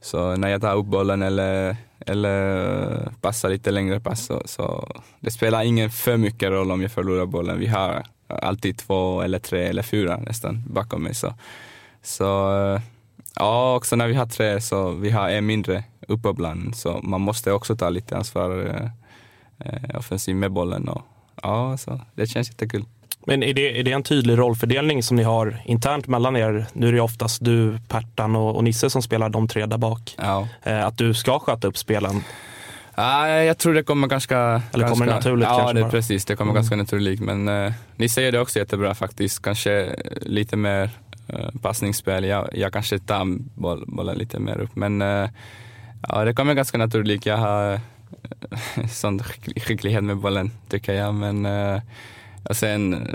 [0.01, 5.31] så när jag tar upp bollen eller, eller passar lite längre pass så, så det
[5.31, 7.59] spelar ingen för mycket roll om jag förlorar bollen.
[7.59, 11.14] Vi har alltid två eller tre eller fyra nästan bakom mig.
[11.14, 11.35] Så,
[12.03, 12.81] så eh,
[13.35, 17.20] Ja, också när vi har tre så vi har en mindre uppe bland, så man
[17.20, 18.88] måste också ta lite ansvar eh,
[19.59, 21.03] eh offensivt med bollen och
[21.42, 22.85] ja, så det känns jättekul.
[23.27, 26.66] Men är det, är det en tydlig rollfördelning som ni har internt mellan er?
[26.73, 30.14] Nu är det oftast du, Pertan och, och Nisse som spelar de tre där bak.
[30.18, 30.49] Ja.
[30.62, 32.25] Eh, att du ska sköta upp spelen?
[32.95, 34.37] Ja, jag tror det kommer ganska...
[34.38, 35.79] Eller ganska, kommer det naturligt ja, kanske?
[35.79, 36.25] Ja, precis.
[36.25, 36.62] Det kommer mm.
[36.62, 37.21] ganska naturligt.
[37.21, 39.42] Men eh, Nisse gör det också jättebra faktiskt.
[39.42, 40.90] Kanske lite mer
[41.33, 42.25] uh, passningsspel.
[42.25, 43.25] Jag, jag kanske tar
[43.61, 44.77] boll, bollen lite mer upp.
[44.77, 45.29] Men uh,
[46.09, 47.27] ja, det kommer ganska naturligt.
[47.27, 47.81] Jag har
[48.90, 49.22] sån
[49.57, 51.14] skicklighet med bollen tycker jag.
[51.14, 51.81] Men uh,
[52.42, 53.09] och sen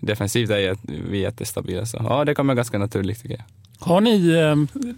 [0.00, 0.76] defensivt är
[1.10, 1.86] vi jättestabila.
[1.86, 3.44] Så ja, det kommer ganska naturligt tycker jag.
[3.86, 4.36] Har ni,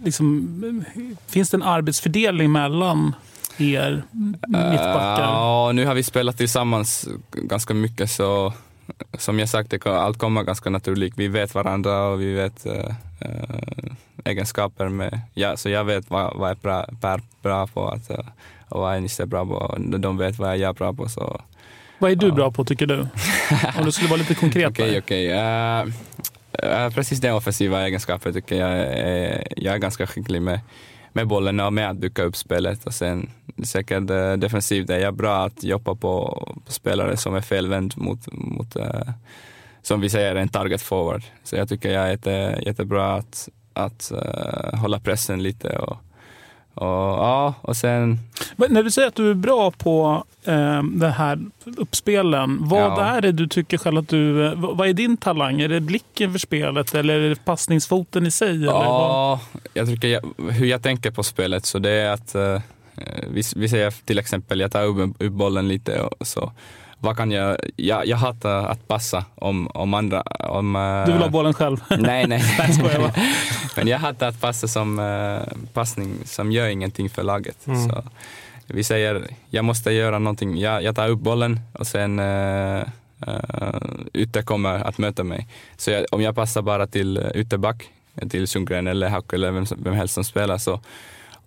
[0.03, 0.85] liksom,
[1.27, 3.15] finns det en arbetsfördelning mellan
[3.57, 4.03] er
[4.47, 5.23] mittbackar?
[5.23, 8.53] Ja, nu har vi spelat tillsammans ganska mycket så
[9.17, 11.13] som jag sagt, det, allt kommer ganska naturligt.
[11.17, 12.95] Vi vet varandra och vi vet äh,
[14.23, 18.25] egenskaper med, ja, så jag vet vad, vad är bra, är bra på att, äh,
[18.69, 19.77] och vad är är bra på.
[19.97, 21.09] De vet vad jag är bra på.
[21.09, 21.41] Så,
[21.99, 22.99] vad är du bra på tycker du?
[23.79, 24.69] Om du skulle vara lite konkret.
[24.69, 25.29] Okej, okej.
[26.93, 30.59] Precis den offensiva egenskapen tycker jag är, jag är ganska skicklig med
[31.13, 32.85] med bollen och med att bygga upp spelet.
[32.85, 33.29] Och sen
[33.63, 38.31] säkert äh, defensivt är jag bra att jobba på, på spelare som är felvänd mot,
[38.31, 39.09] mot äh,
[39.81, 41.23] som vi säger, en target forward.
[41.43, 45.97] Så jag tycker jag är jätte, jättebra att, att äh, hålla pressen lite och,
[46.73, 48.19] och, ja, och sen...
[48.55, 51.39] Men när du säger att du är bra på eh, det här
[51.77, 53.01] uppspelen, vad ja.
[53.01, 54.55] är det du tycker själv att du...
[54.55, 55.61] Vad är din talang?
[55.61, 58.63] Är det blicken för spelet eller är det passningsfoten i sig?
[58.63, 59.39] Ja,
[59.73, 62.61] jag tycker jag, hur jag tänker på spelet så det är att eh,
[63.27, 66.51] vi, vi säger till exempel, jag tar upp, upp bollen lite och så
[67.03, 71.03] vad kan jag, jag, jag hatar att passa om, om andra, om...
[71.05, 71.77] Du vill ha bollen själv?
[71.89, 72.43] Nej, nej.
[72.57, 73.11] nej
[73.75, 75.41] Men jag hatar att passa som uh,
[75.73, 77.67] passning som gör ingenting för laget.
[77.67, 77.89] Mm.
[77.89, 78.03] Så
[78.67, 82.83] vi säger, jag måste göra någonting, jag, jag tar upp bollen och sen uh,
[83.27, 83.81] uh,
[84.13, 85.47] ytter kommer att möta mig.
[85.77, 87.89] Så jag, om jag passar bara till ytterback,
[88.29, 90.79] till Sundgren eller Hack eller vem, vem helst som spelar så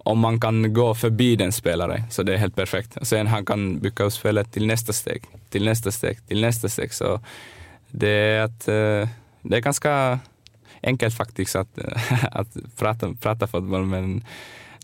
[0.07, 2.99] om man kan gå förbi den spelare så det är helt perfekt.
[3.03, 6.95] Sen han kan bygga upp spelet till nästa steg, till nästa steg, till nästa steg.
[6.95, 7.21] Så
[7.90, 9.09] det är, att, eh,
[9.42, 10.19] det är ganska
[10.83, 11.79] enkelt faktiskt att,
[12.33, 14.25] att prata, prata fotboll men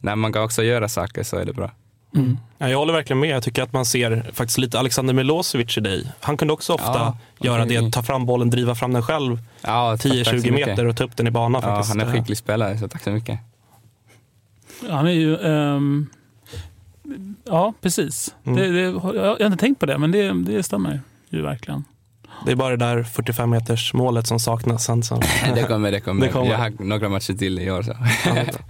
[0.00, 1.70] när man kan också göra saker så är det bra.
[2.14, 2.38] Mm.
[2.58, 3.30] Ja, jag håller verkligen med.
[3.30, 6.12] Jag tycker att man ser faktiskt lite Alexander Milosevic i dig.
[6.20, 9.96] Han kunde också ofta ja, göra det, ta fram bollen, driva fram den själv ja,
[9.96, 11.62] 10-20 meter och ta upp den i banan.
[11.64, 13.38] Ja, han är en skicklig spelare, så tack så mycket.
[14.90, 15.37] Han är ju...
[15.37, 16.08] Um,
[17.44, 18.35] ja, precis.
[18.44, 18.58] Mm.
[18.58, 18.80] Det, det,
[19.14, 21.85] jag har inte tänkt på det, men det, det stämmer ju verkligen.
[22.46, 24.85] Det är bara det där 45 meters målet som saknas.
[24.85, 25.14] Sen, så.
[25.54, 26.26] det kommer, det kommer.
[26.26, 26.50] Det kommer.
[26.50, 27.83] Jag har några matcher till i år.
[27.83, 27.92] Så.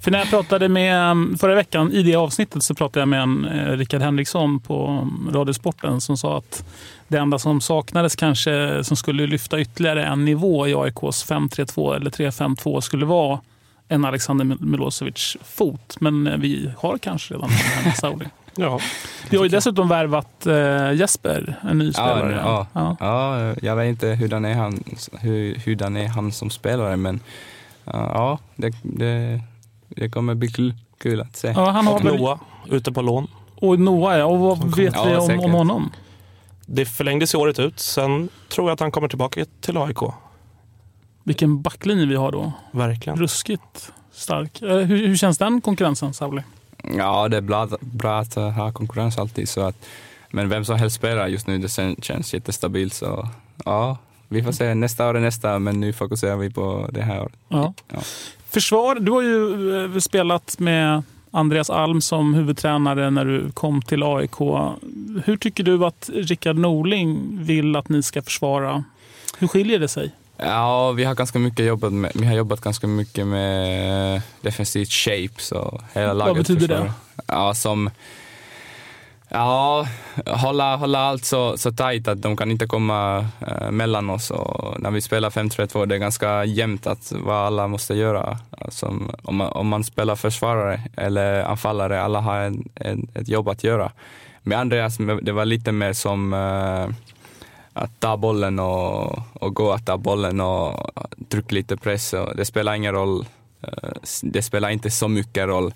[0.01, 3.45] För när jag pratade med, förra veckan, i det avsnittet, så pratade jag med en
[3.45, 6.65] eh, Rickard Henriksson på um, Radiosporten som sa att
[7.09, 12.11] det enda som saknades kanske som skulle lyfta ytterligare en nivå i AIKs 5-3-2 eller
[12.11, 13.41] 3-5-2 skulle vara
[13.89, 15.97] en Alexander Milosevic fot.
[16.01, 17.51] Men eh, vi har kanske redan
[17.85, 18.25] en Sauli.
[18.57, 18.81] Ja,
[19.31, 22.41] Vi har ju dessutom värvat eh, Jesper, en ny Ja, spelare.
[22.45, 22.97] ja, Ja.
[23.01, 24.85] ja, jag vet inte hurdan är han,
[25.21, 27.21] hur, hurdan är han som spelare, men
[27.85, 29.41] ja, ja, det, det,
[29.89, 31.49] det kommer bli kul, kul att se.
[31.57, 32.39] Ja, han har och väl, Noah
[32.71, 33.27] ute på lån.
[33.57, 34.25] och Noah, ja.
[34.25, 35.91] Och vad vet vi om, om honom?
[36.67, 37.81] Det förlängdes i året ut.
[37.81, 39.99] Sen tror jag att han kommer tillbaka till AIK.
[41.23, 42.53] Vilken backlinje vi har då.
[42.71, 43.19] Verkligen.
[43.19, 44.63] Ruskigt stark.
[44.63, 46.43] Eh, Hur, hur känns den konkurrensen, Sauli?
[46.97, 49.49] Ja, det är bra, bra att ha konkurrens alltid.
[49.49, 49.77] Så att,
[50.31, 51.69] men vem som helst spelar just nu, det
[52.05, 52.95] känns jättestabilt.
[52.95, 53.29] Så
[53.65, 53.97] ja,
[54.29, 54.75] vi får se.
[54.75, 57.33] Nästa år är nästa, men nu fokuserar vi på det här året.
[57.49, 57.75] Ja.
[57.93, 57.99] Ja.
[58.49, 64.03] Försvar, du har ju eh, spelat med Andreas Alm som huvudtränare när du kom till
[64.03, 64.41] AIK.
[65.25, 68.85] Hur tycker du att Rickard Norling vill att ni ska försvara?
[69.39, 70.13] Hur skiljer det sig?
[70.45, 75.35] Ja, vi har ganska mycket jobbat med, vi har jobbat ganska mycket med defensivt shape,
[75.37, 76.85] så hela laget betyder försvarar.
[76.85, 76.93] det?
[77.27, 77.91] Ja, som
[79.35, 79.87] Ja,
[80.27, 84.31] hålla, hålla allt så, så tajt att de kan inte komma eh, mellan oss.
[84.31, 88.39] Och när vi spelar 5-3-2 det är ganska jämnt att vad alla måste göra.
[88.51, 88.87] Alltså,
[89.23, 93.65] om, man, om man spelar försvarare eller anfallare, alla har en, en, ett jobb att
[93.65, 93.93] göra.
[94.43, 96.89] Med Andreas, det var lite mer som eh,
[97.73, 100.91] att ta bollen och, och gå att ta bollen och
[101.29, 102.13] trycka lite press.
[102.13, 103.27] Och det spelar ingen roll.
[103.63, 103.91] Eh,
[104.23, 105.75] det spelar inte så mycket roll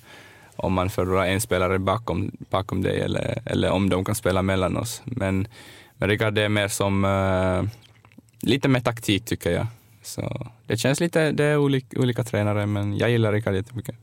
[0.57, 4.77] om man förlorar en spelare bakom, bakom dig eller, eller om de kan spela mellan
[4.77, 5.03] oss.
[5.05, 5.49] Men,
[5.97, 7.65] men Rickard är mer som uh,
[8.41, 9.67] lite mer taktik tycker jag.
[10.03, 13.95] Så det känns lite, det är olika, olika tränare men jag gillar Rickard jättemycket.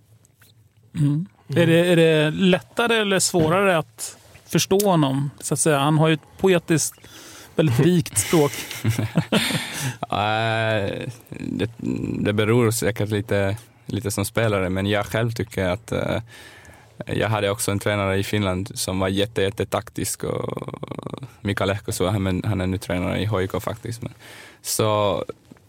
[0.95, 1.25] Mm.
[1.47, 5.29] Är, det, är det lättare eller svårare att förstå honom?
[5.39, 5.79] Så att säga?
[5.79, 6.95] Han har ju ett poetiskt,
[7.55, 8.51] väldigt rikt språk.
[10.03, 11.71] Eh, det,
[12.19, 16.21] det beror säkert lite, lite som spelare, men jag själv tycker att eh,
[17.05, 20.69] jag hade också en tränare i Finland som var jätte, jätte taktisk och
[22.11, 24.01] han, är nu tränare i HIK faktiskt.
[24.01, 24.13] Men,
[24.61, 25.23] så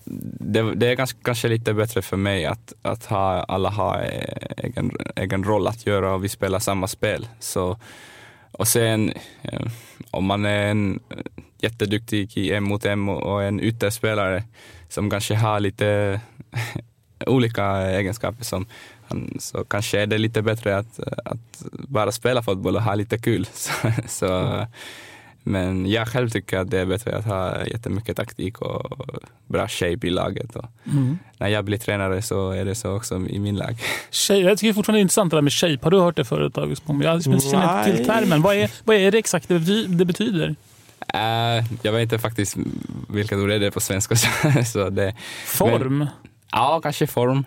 [0.05, 4.39] det, det är ganska, kanske lite bättre för mig att, att ha, alla har e,
[4.57, 7.29] egen, egen roll att göra och vi spelar samma spel.
[7.41, 7.79] Så,
[8.53, 9.13] och sen
[9.43, 9.67] eh,
[10.11, 11.01] om man är en
[11.65, 14.43] jätteduktig i en mot en och en ytterspelare
[14.89, 16.21] som kanske har lite
[17.27, 18.67] olika egenskaper som
[19.09, 23.19] han, så kanske är det lite bättre att, att bara spela fotboll och ha lite
[23.19, 23.47] kul.
[23.53, 23.71] Så,
[24.09, 24.67] så,
[25.47, 29.07] men jag själv tycker att det är bättre att ha jättemycket taktik och
[29.47, 30.57] bra shape i laget.
[30.57, 31.19] Och Mm.
[31.39, 33.77] När jag blir tränare så är det så också i min lag.
[34.11, 35.79] Shape, jag tycker fortfarande det är intressant det där med shape.
[35.83, 36.59] Har du hört det förut?
[36.59, 36.83] August?
[36.87, 38.43] Jag känner inte till termen.
[38.43, 40.55] Vad är, vad är det exakt det betyder?
[41.15, 42.57] Eh, jag vet inte faktiskt
[43.09, 44.17] vilka ord det är på svenska.
[44.67, 45.15] så det,
[45.47, 46.07] Form?
[46.53, 47.47] ja, kanske form.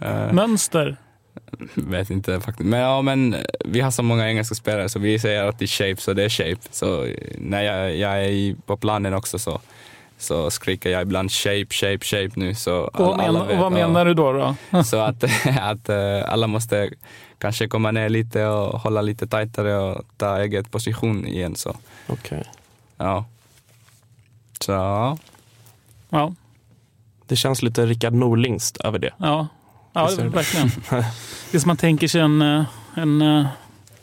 [0.00, 0.96] Eh, Mönster?
[1.74, 2.68] vet inte faktiskt.
[2.68, 6.12] Men, ja, men vi har så många engelska spelare så vi säger alltid shape, så
[6.12, 6.60] det är shape.
[6.70, 9.60] Så eh, när jag, jag är på planen också så,
[10.18, 12.54] så skriker jag ibland shape, shape, shape nu.
[12.54, 14.32] Så Och vad, alla menar, vet, och vad menar du då?
[14.32, 14.54] då?
[14.84, 15.24] Så att,
[15.60, 16.90] att eh, alla måste
[17.38, 21.56] kanske komma ner lite och hålla lite tajtare och ta eget position igen.
[21.56, 22.44] Så, Okej.
[22.98, 23.24] Ja.
[24.60, 24.72] Så
[26.10, 26.32] ja.
[27.26, 29.12] Det känns lite Rickard Norlingst över det.
[29.18, 29.48] ja.
[29.92, 30.22] ja det.
[30.22, 30.70] verkligen.
[31.50, 32.42] Det är som man tänker sig en...
[32.42, 33.46] eh, en eh,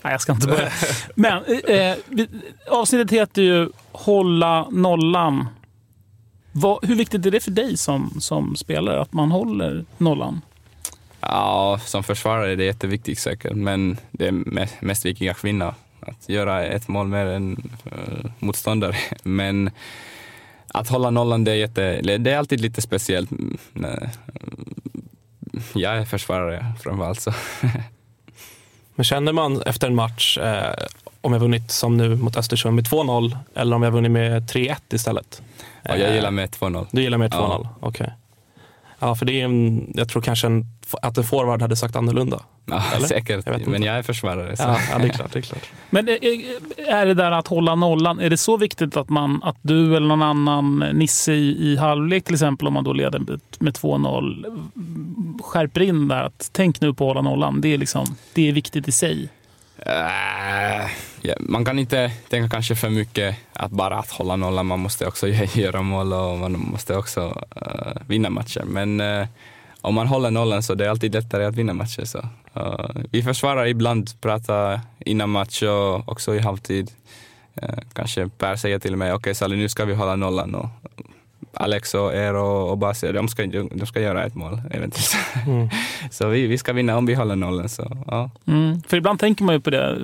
[0.01, 0.69] nej, jag ska inte börja.
[1.15, 2.27] Men eh, vi-
[2.71, 5.47] avsnittet heter ju Hålla nollan.
[6.51, 10.41] Vad, hur viktigt är det för dig som, som spelare att man håller nollan?
[11.21, 15.75] Ja, som försvarare är det jätteviktigt säkert, men det är mest, mest viktigt att vinna.
[16.05, 18.95] Att göra ett mål mer än uh, motståndare.
[19.23, 19.71] Men
[20.67, 23.31] att hålla nollan, det är, jätte, det är alltid lite speciellt.
[23.31, 24.09] Mm, nej.
[25.73, 27.21] Jag är försvarare framförallt.
[27.21, 27.33] Så.
[28.95, 30.73] Men känner man efter en match, eh,
[31.21, 34.75] om jag vunnit som nu mot Östersund med 2-0 eller om jag vunnit med 3-1
[34.89, 35.41] istället?
[35.83, 36.87] Ja, jag gillar med 2-0.
[36.91, 37.37] Du gillar med 2-0?
[37.37, 37.75] Ja.
[37.79, 38.13] Okej.
[38.99, 40.65] Ja, för det är en, jag tror kanske en,
[41.01, 42.39] att en forward hade sagt annorlunda.
[42.65, 43.07] Ja, Eller?
[43.15, 44.57] säkert, Jag men jag är försvarare.
[44.57, 44.63] Så.
[44.63, 45.33] Ja, ja, det är klart.
[45.33, 45.69] Det är klart.
[45.89, 46.41] Men är- är
[47.01, 50.07] är det där att hålla nollan, är det så viktigt att, man, att du eller
[50.07, 55.41] någon annan Nisse i, i halvlek till exempel, om man då leder med, med 2-0,
[55.43, 57.61] skärper in där att tänk nu på att hålla nollan.
[57.61, 59.29] Det är, liksom, det är viktigt i sig.
[59.85, 60.89] Äh, uh,
[61.21, 61.37] yeah.
[61.39, 65.27] man kan inte tänka kanske för mycket att bara att hålla nollan, man måste också
[65.53, 68.63] göra mål och man måste också uh, vinna matcher.
[68.65, 69.27] Men uh,
[69.81, 72.05] om man håller nollan så det är alltid lättare att vinna matcher.
[72.05, 72.17] Så.
[72.57, 76.91] Uh, vi försvarar ibland, pratar innan match och också i halvtid.
[77.63, 80.55] Uh, kanske Per säger till mig, okej okay, Sally nu ska vi hålla nollan.
[80.55, 80.69] Och
[81.55, 85.17] Alex och er och, och Basi, de ska, de ska göra ett mål eventuellt.
[85.47, 85.69] Mm.
[86.11, 87.69] så vi, vi ska vinna om vi håller nollan.
[87.69, 88.29] Så, ja.
[88.47, 88.81] Mm.
[88.87, 89.97] För ibland tänker man ju på det,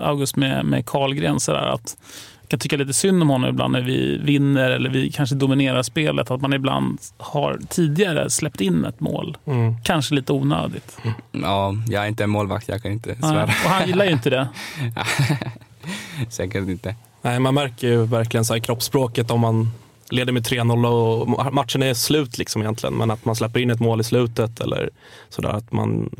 [0.00, 1.96] August, med, med Karlgren, så där, att
[2.40, 5.82] jag kan tycka lite synd om honom ibland när vi vinner eller vi kanske dominerar
[5.82, 6.30] spelet.
[6.30, 9.36] Att man ibland har tidigare släppt in ett mål.
[9.46, 9.76] Mm.
[9.84, 10.98] Kanske lite onödigt.
[11.02, 11.44] Mm.
[11.44, 13.42] Ja, jag är inte en målvakt, jag kan inte svära.
[13.42, 14.48] och han gillar ju inte det.
[16.28, 16.94] Säkert inte.
[17.22, 19.70] Nej, man märker ju verkligen så här kroppsspråket om man
[20.10, 22.94] leder med 3-0 och matchen är slut liksom egentligen.
[22.94, 24.90] Men att man släpper in ett mål i slutet eller
[25.28, 25.48] sådär.
[25.48, 26.10] Att man,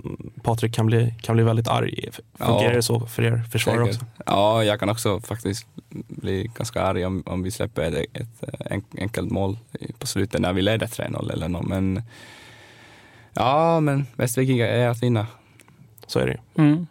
[0.42, 2.10] Patrik kan bli, kan bli väldigt arg.
[2.38, 4.00] Fungerar ja, det så för er försvarare också?
[4.26, 5.66] Ja, jag kan också faktiskt
[6.08, 9.58] bli ganska arg om, om vi släpper ett, ett enkelt mål
[9.98, 11.66] på slutet när vi leder 3-0 eller något.
[11.66, 12.02] Men
[13.32, 15.26] ja, men Västervik är att vinna.
[16.06, 16.86] Så är det mm.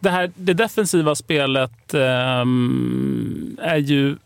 [0.00, 4.16] Det här det defensiva spelet ähm, är ju,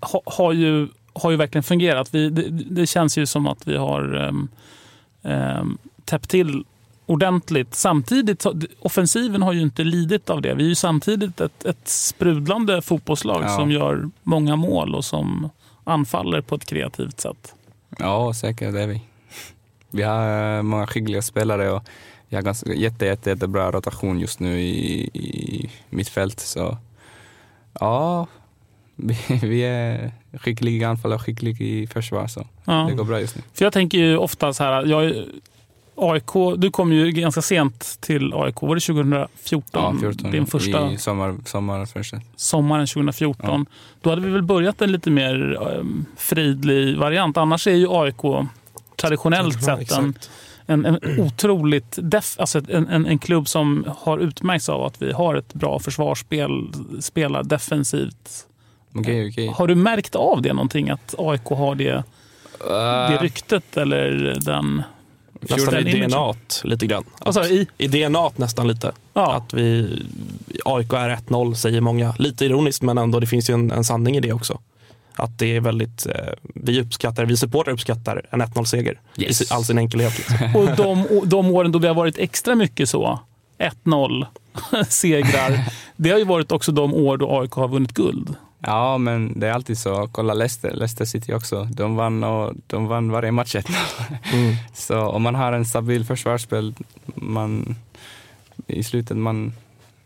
[0.00, 2.14] ha, har ju har ju verkligen fungerat.
[2.14, 4.48] Vi, det, det, känns ju som att vi har um,
[5.22, 6.64] um, täppt till
[7.06, 7.74] ordentligt.
[7.74, 8.46] Samtidigt,
[8.80, 10.54] offensiven har ju inte lidit av det.
[10.54, 13.48] Vi är ju samtidigt ett, ett sprudlande fotbollslag ja.
[13.48, 15.50] som gör många mål och som
[15.84, 17.54] anfaller på ett kreativt sätt.
[17.98, 19.02] Ja, säkert är vi.
[19.90, 21.82] Vi har eh, många skickliga spelare och
[22.28, 26.40] vi har ganska, jätte, jätte, jättebra rotation just nu i, i mittfält.
[26.40, 26.78] Så
[27.80, 28.26] ja,
[28.96, 32.26] vi, vi är skickliga i anfall och skickliga i försvar.
[32.26, 32.86] Så ja.
[32.90, 33.42] det går bra just nu.
[33.54, 35.24] För jag tänker ju ofta så här, jag,
[35.94, 38.62] AIK, du kom ju ganska sent till AIK.
[38.62, 39.70] Var det 2014?
[39.72, 40.92] Ja, 14, Din första...
[40.92, 41.88] i sommar, sommar
[42.36, 43.66] Sommaren 2014.
[43.68, 43.74] Ja.
[44.00, 47.36] Då hade vi väl börjat en lite mer um, fridlig variant.
[47.36, 48.48] Annars är ju AIK
[48.96, 50.14] traditionellt sett en,
[50.66, 55.12] en, en otroligt def, alltså en, en, en klubb som har utmärkts av att vi
[55.12, 58.46] har ett bra försvarsspel, spelar defensivt
[58.94, 59.48] Okay, okay.
[59.48, 60.90] Har du märkt av det någonting?
[60.90, 62.02] Att AIK har det, uh,
[63.10, 64.82] det ryktet eller den...
[65.40, 66.34] Nästan i DNA
[66.64, 67.04] lite grann.
[67.18, 67.66] Att, i?
[67.78, 68.92] I DNA nästan lite.
[69.14, 69.34] Ja.
[69.34, 69.98] Att vi,
[70.64, 72.14] AIK är 1-0 säger många.
[72.18, 74.58] Lite ironiskt men ändå det finns ju en, en sanning i det också.
[75.16, 79.42] Att det är väldigt, eh, vi uppskattar, vi supportrar uppskattar en 1-0-seger yes.
[79.42, 80.18] i all sin enkelhet.
[80.18, 80.56] Liksom.
[80.56, 83.18] Och de, de åren då vi har varit extra mycket så,
[83.58, 84.26] 1-0
[84.88, 88.34] segrar, det har ju varit också de år då AIK har vunnit guld.
[88.66, 90.08] Ja, men det är alltid så.
[90.12, 91.64] Kolla Leicester, Leicester City också.
[91.64, 94.54] De vann, och, de vann varje match mm.
[94.74, 96.74] Så om man har en stabil försvarsspel,
[97.14, 97.76] man,
[98.66, 99.52] i slutet man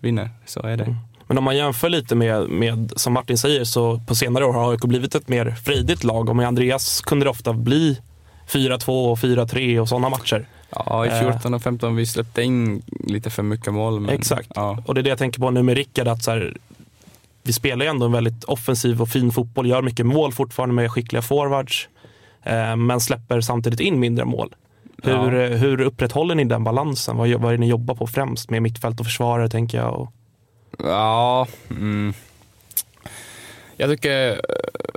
[0.00, 0.30] vinner.
[0.46, 0.84] Så är det.
[0.84, 0.96] Mm.
[1.26, 4.72] Men om man jämför lite med, med, som Martin säger, så på senare år har
[4.72, 6.28] AIK blivit ett mer frejdigt lag.
[6.28, 8.00] Och med Andreas kunde det ofta bli
[8.48, 10.46] 4-2 och 4-3 och sådana matcher.
[10.70, 14.00] Ja, i 14 och 15 vi släppte in lite för mycket mål.
[14.00, 14.82] Men, Exakt, ja.
[14.86, 16.08] och det är det jag tänker på nu med Rickard.
[16.08, 16.56] Att så här,
[17.46, 20.92] vi spelar ju ändå en väldigt offensiv och fin fotboll, gör mycket mål fortfarande med
[20.92, 21.88] skickliga forwards,
[22.42, 24.54] eh, men släpper samtidigt in mindre mål.
[25.02, 25.42] Hur, ja.
[25.42, 27.16] Eh, hur upprätthåller ni den balansen?
[27.16, 29.94] Vad, vad är det ni jobbar på främst med mittfält och försvarare tänker jag?
[29.94, 30.12] Och...
[30.78, 32.14] Ja, mm.
[33.76, 34.36] jag tycker eh,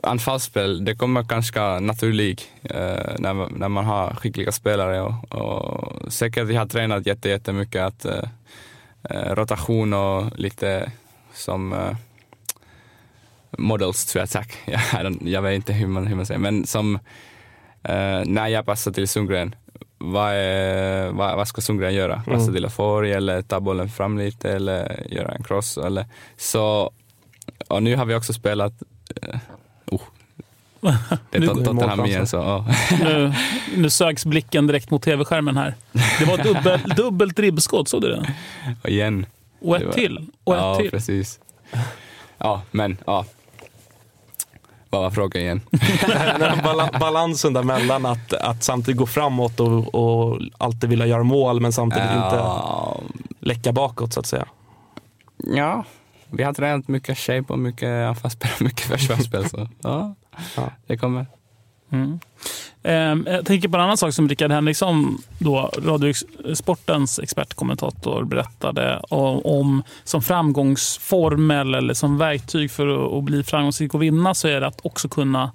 [0.04, 6.50] anfallsspel, det kommer ganska naturligt eh, när, när man har skickliga spelare och, och säkert
[6.50, 8.24] jag har tränat jättemycket att eh,
[9.34, 10.92] rotation och lite
[11.34, 11.76] som
[13.60, 14.58] eh, models to attack.
[15.22, 16.96] jag vet inte hur man, hur man säger, men som
[17.90, 19.56] uh, när jag passar till Sundgren,
[19.98, 22.14] vad, är, vad, vad ska Sundgren göra?
[22.14, 22.26] Mm.
[22.26, 25.78] Passa till Afori eller ta bollen fram lite eller göra en cross?
[25.78, 26.06] Eller,
[26.38, 26.92] så,
[27.68, 28.74] och nu har vi också spelat
[29.28, 29.40] uh,
[29.86, 30.02] oh,
[31.32, 32.28] det är Tottenham igen.
[32.28, 32.72] Så, oh.
[33.04, 33.34] nu,
[33.76, 35.76] nu söks blicken direkt mot tv-skärmen här.
[36.20, 38.34] Det var dubbel, dubbelt ribbskott, såg du det?
[38.82, 39.26] Och igen.
[39.62, 40.28] Och ett var, till.
[40.44, 40.92] Och ett ja, till.
[40.92, 41.40] precis.
[42.38, 43.26] Ja, men ja,
[44.90, 45.62] vad var frågan igen?
[47.00, 51.74] balansen där mellan att, att samtidigt gå framåt och, och alltid vilja göra mål men
[51.74, 52.44] samtidigt inte
[53.40, 54.46] läcka bakåt så att säga.
[55.38, 55.86] Ja,
[56.28, 59.50] vi har tränat mycket shape och mycket anfallsspel och mycket försvarsspel.
[59.50, 60.16] Så ja,
[60.56, 61.26] ja, det kommer.
[61.92, 62.20] Mm.
[62.84, 69.42] Eh, jag tänker på en annan sak som Rickard Henriksson, då, Radiosportens expertkommentator, berättade om,
[69.46, 74.68] om som framgångsformel eller som verktyg för att bli framgångsrik och vinna så är det
[74.68, 75.52] att också kunna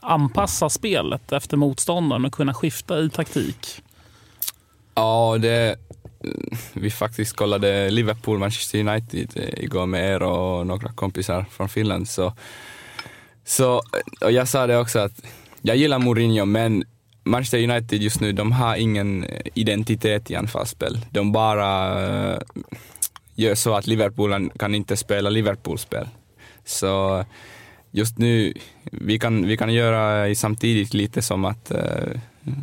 [0.00, 3.82] anpassa spelet efter motståndaren och kunna skifta i taktik.
[4.94, 5.76] Ja, det,
[6.72, 12.08] vi faktiskt kollade Liverpool, Manchester United igår med er och några kompisar från Finland.
[12.08, 12.32] Så,
[13.50, 13.82] så,
[14.20, 15.22] och jag sa det också att
[15.62, 16.84] jag gillar Mourinho, men
[17.24, 20.98] Manchester United just nu, de har ingen identitet i anfallsspel.
[21.10, 22.00] De bara
[22.32, 22.38] uh,
[23.34, 26.08] gör så att Liverpool kan inte spela Liverpool-spel.
[26.64, 27.24] Så
[27.90, 32.20] just nu, vi kan, vi kan göra samtidigt lite som att uh,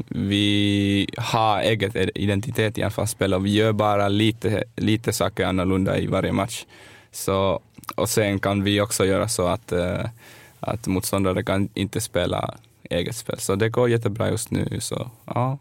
[0.07, 6.07] vi har eget identitet i anfallsspel och vi gör bara lite, lite saker annorlunda i
[6.07, 6.65] varje match.
[7.11, 7.61] Så,
[7.95, 10.05] och sen kan vi också göra så att, uh,
[10.59, 12.53] att motståndare kan inte spela
[12.89, 13.39] eget spel.
[13.39, 14.77] Så det går jättebra just nu.
[14.79, 15.57] Så, ja.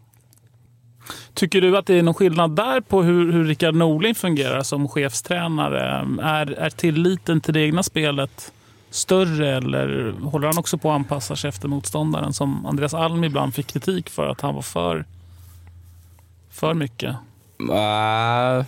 [1.33, 4.87] Tycker du att det är någon skillnad där på hur, hur Rickard Norling fungerar som
[4.87, 6.07] chefstränare?
[6.21, 8.51] Är, är tilliten till det egna spelet
[8.89, 13.53] större eller håller han också på att anpassa sig efter motståndaren som Andreas Alm ibland
[13.53, 15.05] fick kritik för att han var för,
[16.49, 17.15] för mycket?
[17.61, 18.65] Uh,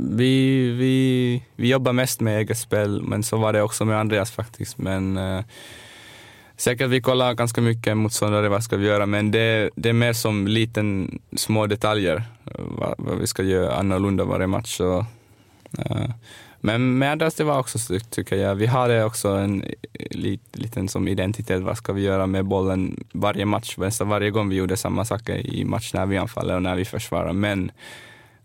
[0.00, 4.30] vi, vi, vi jobbar mest med eget spel, men så var det också med Andreas
[4.30, 4.78] faktiskt.
[4.78, 5.44] Men eh,
[6.58, 10.12] Säkert vi kollar ganska mycket motståndare, vad ska vi göra, men det, det är mer
[10.12, 14.80] som liten, små detaljer, eh, vad, vad vi ska göra annorlunda varje match.
[14.80, 15.04] Och,
[15.78, 16.10] eh,
[16.60, 18.54] men med Andreas, det var också snyggt tycker jag.
[18.54, 19.64] Vi hade också en
[20.10, 24.56] lit, liten som identitet, vad ska vi göra med bollen varje match, varje gång vi
[24.56, 27.32] gjorde samma saker i match när vi anfaller och när vi försvarar.
[27.32, 27.70] Men,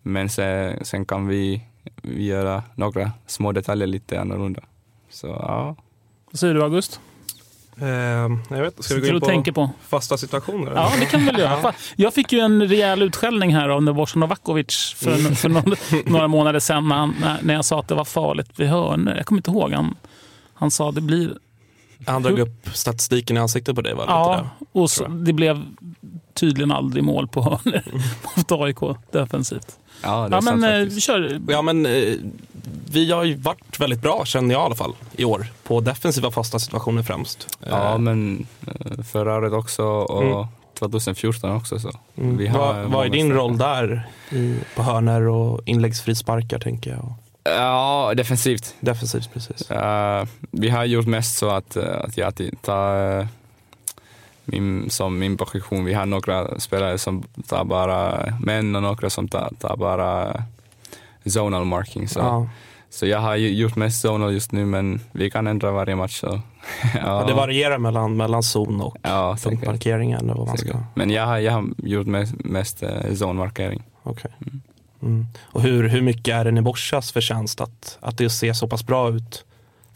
[0.01, 1.61] men sen, sen kan vi,
[2.01, 4.61] vi göra några små detaljer lite annorlunda.
[5.09, 5.75] Så ja.
[6.31, 6.99] Vad säger du August?
[7.81, 9.69] Eh, jag vet, ska vi gå in på på?
[9.87, 10.71] fasta situationer?
[10.75, 11.73] Ja, det kan vi väl göra.
[11.95, 15.35] Jag fick ju en rejäl utskällning här av Nebojsa Novakovic för, Mm.
[15.35, 15.75] för några,
[16.05, 19.15] några månader sedan när, han, när, jag sa att det var farligt vid hörnor.
[19.15, 19.71] Jag kommer inte ihåg.
[19.73, 19.95] Han,
[20.53, 21.37] han sa att det blir...
[22.05, 24.01] Han drog upp statistiken i ansiktet på dig va?
[24.01, 24.49] Lite Ja, där.
[24.81, 25.65] och så, det blev
[26.33, 27.81] tydligen aldrig mål på hörnor
[28.37, 29.79] mot AIK defensivt.
[30.03, 31.39] Ja, det är Ja, men eh, kör.
[31.47, 32.13] Ja, men eh,
[32.91, 35.45] vi har ju varit väldigt bra, känner jag i alla fall, i år.
[35.63, 37.57] På defensiva fasta situationer främst.
[37.69, 40.47] Ja, Eh, men eh, förra året också och Mm.
[40.79, 41.79] 2014 också.
[41.79, 41.91] Så.
[42.17, 42.37] mm.
[42.37, 43.37] vi har vad, vad är din ställen.
[43.37, 44.07] roll där?
[44.31, 47.13] I, på hörnor och inläggsfrisparkar tänker jag.
[47.43, 48.75] Ja, defensivt.
[48.79, 49.71] defensivt precis.
[49.71, 53.27] Eh, vi har gjort mest så att, eh, att jag tar eh,
[54.51, 55.85] min, som min position.
[55.85, 60.43] Vi har några spelare som tar bara män och några som tar, tar bara
[61.25, 62.07] zonal marking.
[62.07, 62.49] Så, Ja.
[62.89, 66.19] så jag har gjort mest zonal just nu men vi kan ändra varje match.
[66.19, 66.41] Så.
[67.03, 70.29] Ja, det varierar mellan, mellan zon och Ja, punktmarkeringen.
[70.29, 70.77] Och vad man ska.
[70.95, 73.83] Men jag har, jag har gjort mest, mest eh, zonmarkering.
[74.03, 74.31] Okej.
[75.01, 75.25] Mm.
[75.41, 79.09] Och hur, hur mycket är det Neboshas förtjänst att, att det ser så pass bra
[79.09, 79.45] ut?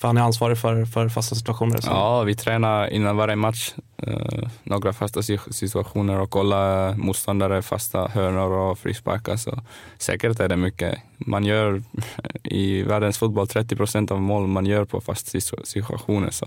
[0.06, 1.82] För han är ansvarig för, för fasta situationer.
[1.82, 1.90] Så.
[1.90, 8.08] Ja, vi tränar innan varje match eh, några fasta si- situationer och kollar motståndare, fasta
[8.08, 9.38] hörnor och frisparkar.
[9.38, 9.60] Så
[9.98, 11.00] säkert är det mycket.
[11.18, 11.84] Man gör
[12.44, 16.30] i världens fotboll 30 procent av mål man gör på fasta situ- situationer.
[16.32, 16.46] Så,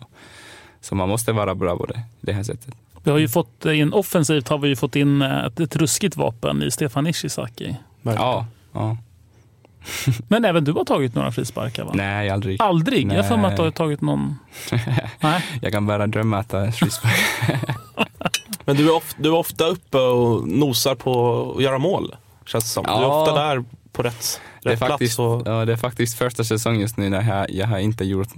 [0.81, 2.75] så man måste vara bra på det, det här sättet.
[3.03, 6.63] Vi har ju fått in, offensivt har vi ju fått in ett, ett ruskigt vapen
[6.63, 7.77] i Stefan Ishizaki.
[8.03, 8.97] Ja, ja.
[10.29, 11.91] Men även du har tagit några frisparkar va?
[11.95, 12.63] Nej, aldrig.
[12.63, 13.13] Aldrig?
[13.13, 13.73] Jag har för mig att du har Nej.
[13.77, 14.39] tagit någon...
[15.21, 15.45] Nej.
[15.63, 17.15] Jag kan bara drömma att ta frispark.
[18.65, 22.15] Men du är, of, du är ofta uppe och nosar på att göra mål.
[22.47, 22.85] Känns det som.
[22.85, 23.23] Du är Ja.
[23.23, 24.91] ofta där på rätt, Det är, rätt plats.
[24.93, 28.05] faktiskt, Och, ja, det är faktiskt första säsongen just nu när jag, jag har inte
[28.05, 28.29] gjort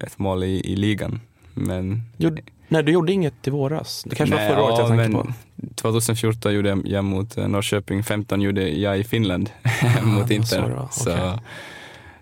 [0.00, 1.20] ett mål i, i ligan.
[1.54, 4.04] Men gjorde, nej, du gjorde inget i våras.
[4.06, 5.32] Det kanske Nej, var förra året jag ja, tänkte men på.
[5.74, 9.50] 2014 gjorde jag- jag mot eh, Norrköping, 15 gjorde jag i Finland
[10.02, 10.88] mot det var Inter.
[10.90, 11.40] så var.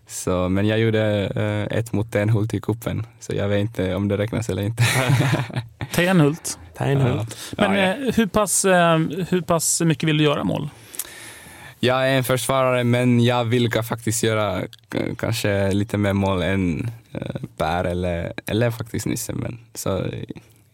[0.08, 1.26] Så, men jag gjorde
[1.70, 4.82] eh, ett mot Tenhult i kuppen så jag vet inte om det räknas eller inte.
[5.94, 6.58] Tenhult.
[6.78, 7.36] Tenhult.
[7.58, 8.06] Men Ja, ja.
[8.08, 10.68] eh, hur, pass, eh, hur pass mycket vill du göra mål?
[11.80, 14.62] Jag är en försvarare men jag vill faktiskt göra
[14.92, 17.20] k- kanske lite mer mål än eh,
[17.56, 19.32] Per eller, eller faktiskt Nisse.
[19.32, 20.22] Men, så, eh,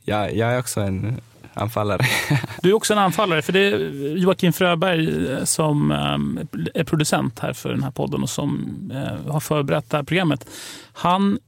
[0.04, 1.20] jag, jag är också en
[1.54, 2.00] anfallare.
[2.62, 3.78] Du är också en anfallare, för det är
[4.16, 9.32] Joakim Fröberg eh, som eh, är producent här för den här podden och som eh,
[9.32, 10.46] har förberett det här programmet.
[10.92, 11.38] Han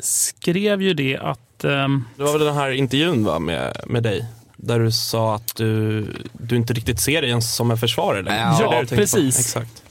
[0.00, 1.64] skrev ju det att...
[1.64, 4.26] eh, Det var väl den här intervjun va, med, med dig?
[4.64, 8.38] Där du sa att du, du inte riktigt ser dig ens som en försvarare längre.
[8.60, 8.96] Ja, på?
[8.96, 9.38] precis.
[9.40, 9.82] Exakt.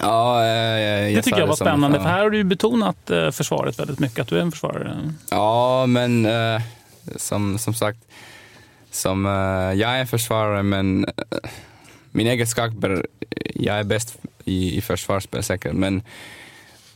[0.00, 2.02] ja, eh, Det tycker jag var som- spännande, ja.
[2.02, 5.12] för här har du ju betonat eh, försvaret väldigt mycket, att du är en försvarare.
[5.30, 6.62] Ja, men eh,
[7.16, 7.98] som, som sagt,
[8.90, 9.32] som, eh,
[9.80, 11.06] jag är en försvarare men
[12.10, 13.06] min egenskaper,
[13.54, 16.02] jag är bäst i, i försvarsspel säkert, men,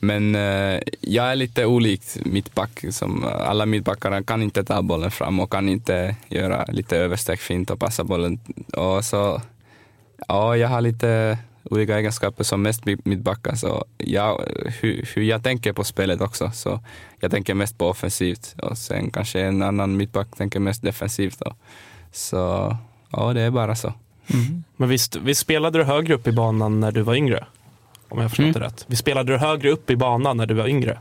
[0.00, 2.84] men eh, jag är lite olikt mittback.
[2.90, 7.38] Som, eh, alla mittbackar kan inte ta bollen fram och kan inte göra lite översteg
[7.38, 8.40] fint och passa bollen.
[8.72, 9.42] Och så,
[10.28, 11.38] ja, jag har lite
[11.70, 13.54] olika egenskaper som mest mittbackar.
[13.54, 14.40] Så jag,
[14.80, 16.50] hur, hur jag tänker på spelet också.
[16.54, 16.80] Så
[17.20, 21.38] jag tänker mest på offensivt och sen kanske en annan mittback tänker mest defensivt.
[21.38, 21.54] Då.
[22.12, 22.76] Så
[23.10, 23.92] ja, det är bara så.
[24.34, 24.64] Mm.
[24.76, 27.46] Men visst, visst spelade du högre upp i banan när du var yngre?
[28.08, 28.52] Om jag förstått Mm.
[28.52, 28.84] det rätt.
[28.88, 30.98] Vi spelade du högre upp i banan när du var yngre?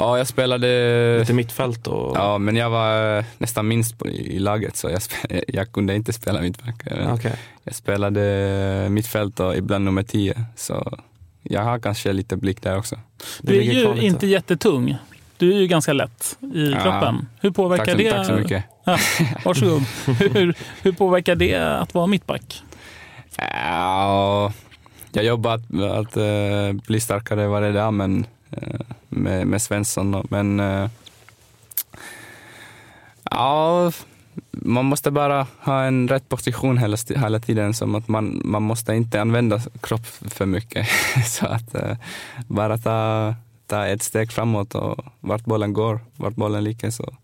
[0.00, 1.18] Ja, jag spelade...
[1.18, 2.16] Lite mittfält och...
[2.16, 6.12] Ja, men jag var nästan minst på, i laget så jag, spe, jag kunde inte
[6.12, 6.74] spela mittback.
[6.84, 7.34] Jag- Okej.
[7.64, 10.44] Jag spelade mittfält och ibland nummer 10.
[10.56, 10.98] Så
[11.42, 12.96] jag har kanske lite blick där också.
[13.42, 14.96] Du är ju inte jättetung.
[15.36, 16.80] Du är ju ganska lätt i Ja.
[16.82, 17.28] kroppen.
[17.40, 18.10] Hur påverkar Tack så- det?
[18.12, 18.64] tack så mycket.
[18.84, 18.98] Ja,
[19.44, 19.82] varsågod.
[20.18, 22.62] hur, hur påverkar det att vara mittback?
[23.38, 24.52] Ja,
[25.16, 30.12] jag jobbar att, att eh, bli starkare varje dag men, eh, med, med Svensson.
[30.12, 30.24] då.
[30.28, 30.88] Men eh,
[33.30, 33.92] ja,
[34.50, 37.74] man måste bara ha en rätt position hela, hela tiden.
[37.74, 40.88] Som att man, man måste inte använda kropp för mycket.
[41.26, 41.96] Så att eh,
[42.46, 43.34] bara ta,
[43.66, 46.90] ta ett steg framåt och vart bollen går, vart bollen ligger.
[46.90, 47.14] Så,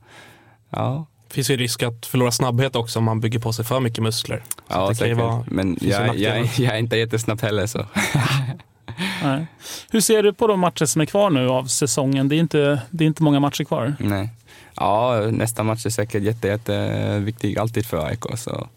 [0.71, 4.03] ja, finns ju risk att förlora snabbhet också om man bygger på sig för mycket
[4.03, 4.43] muskler.
[4.47, 5.17] Så ja det kan ju säkert.
[5.19, 7.67] vara- men jag, jag, jag är inte jättesnabb heller.
[7.67, 7.87] Så.
[9.23, 9.47] Nej.
[9.91, 12.29] Hur ser du på de matcher som är kvar nu av säsongen?
[12.29, 13.95] Det är inte, det är inte många matcher kvar.
[13.99, 14.29] Nej.
[14.75, 18.25] Ja, nästa match är säkert jätte, jätteviktig alltid för AIK.
[18.37, 18.69] Så,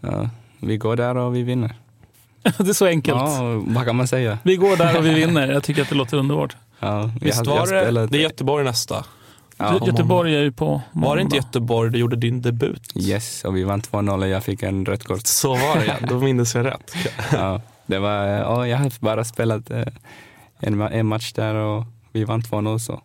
[0.00, 1.74] ja, vi går där och vi vinner.
[2.42, 3.16] det är så enkelt.
[3.18, 4.38] Ja, vad kan man säga?
[4.42, 5.52] Vi går där och vi vinner.
[5.52, 6.56] Jag tycker att det låter underbart.
[6.78, 9.04] Ja, vi Visst har- jag var det, spelat- det är Göteborg nästa?
[9.62, 9.78] Ja.
[9.78, 11.20] Gö- Göteborg är ju på Var det måndag.
[11.20, 12.92] inte Göteborg du gjorde din debut?
[12.96, 15.26] Yes, och vi vann 2-0 och jag fick en rött kort.
[15.26, 16.94] Så var det ja, då minns jag rätt.
[17.32, 19.82] ja, det var, ja, jag har bara spelat eh,
[20.60, 22.78] en, en match där och vi vann 2-0.
[22.78, 23.02] Så.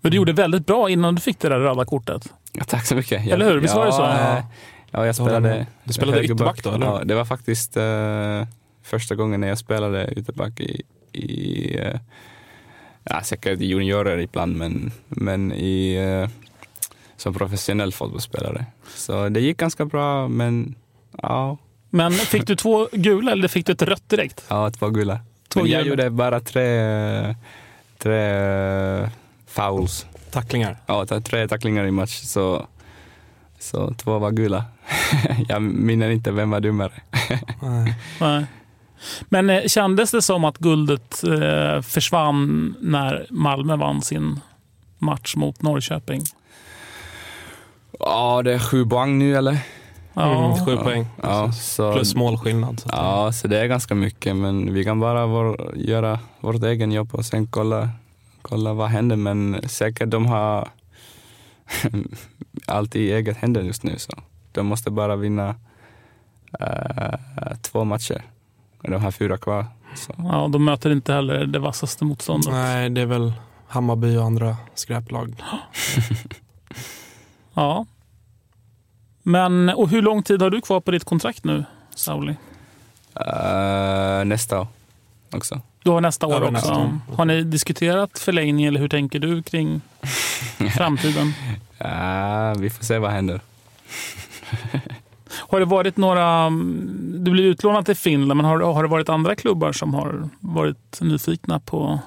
[0.00, 2.32] Men du gjorde väldigt bra innan du fick det där röda kortet.
[2.52, 3.24] Ja, tack så mycket.
[3.24, 3.60] Jag- Eller hur?
[3.60, 4.02] Visst var det så?
[4.02, 4.42] Ja,
[4.90, 5.66] ja jag spelade.
[5.84, 6.86] Du spelade ytterback då, eller?
[6.86, 8.46] Ja, det var faktiskt eh,
[8.82, 10.82] första gången när jag spelade ytterback i,
[11.12, 12.00] i eh,
[13.10, 16.30] ja, säkert i juniorer ibland, men, men i, eh,
[17.16, 18.66] som professionell fotbollsspelare.
[18.94, 20.74] Så det gick ganska bra, men
[21.22, 21.56] ja,
[21.90, 24.44] Men fick du två gula eller fick du ett rött direkt?
[24.48, 25.20] ja två gula.
[25.48, 25.90] Två men jag gula.
[25.90, 27.34] gjorde bara tre,
[27.98, 29.10] tre
[29.46, 30.06] fouls.
[30.30, 30.76] Tacklingar.
[30.86, 32.66] Ja, tre tacklingar i match, så,
[33.58, 34.64] så två var gula.
[35.48, 36.92] jag minns inte vem var dummare.
[37.62, 37.94] Nej.
[38.20, 38.46] Nej.
[39.28, 44.40] Men eh, kändes det som att guldet eh, försvann när Malmö vann sin
[44.98, 46.22] match mot Norrköping?
[47.98, 49.58] Ja, det är sju poäng nu eller?
[50.14, 50.44] Ja.
[50.44, 51.06] Mm, sju poäng.
[51.22, 52.80] Ja, så, Plus målskillnad.
[52.80, 56.92] Så Ja, så det är ganska mycket, men vi kan bara vår, göra vårt egen
[56.92, 57.88] jobb och sen kolla,
[58.42, 59.16] kolla vad händer.
[59.16, 60.68] Men säkert de har
[62.66, 64.12] allt i eget händer just nu, så
[64.52, 65.54] de måste bara vinna
[66.60, 68.22] eh, två matcher.
[68.88, 69.66] De har fyra kvar.
[69.94, 70.14] Så.
[70.18, 72.52] Ja, de möter inte heller det vassaste motståndet.
[72.52, 73.32] Nej, det är väl
[73.68, 75.34] Hammarby och andra skräplag.
[77.54, 77.86] Ja.
[79.22, 81.64] Men, och hur lång tid har du kvar på ditt kontrakt nu,
[81.94, 82.36] Sauli?
[83.20, 84.66] Eh, nästa år
[85.32, 85.60] också.
[85.82, 86.50] Du har nästa år också.
[86.50, 86.98] nästa år.
[87.16, 89.80] Har ni diskuterat förlängning eller hur tänker du kring
[90.76, 91.32] framtiden?
[91.78, 93.40] Ja, vi får se vad händer.
[95.30, 96.50] Har det varit några...
[97.18, 101.00] Du blir utlånad till Finland, men har, har det varit andra klubbar som har varit
[101.00, 101.98] nyfikna på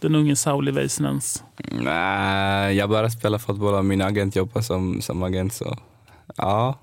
[0.00, 1.42] den unge Sauli Väisänens?
[1.72, 5.76] Nej, jag bara spelar fotboll och min agent jobbar som, som agent så
[6.36, 6.74] ja.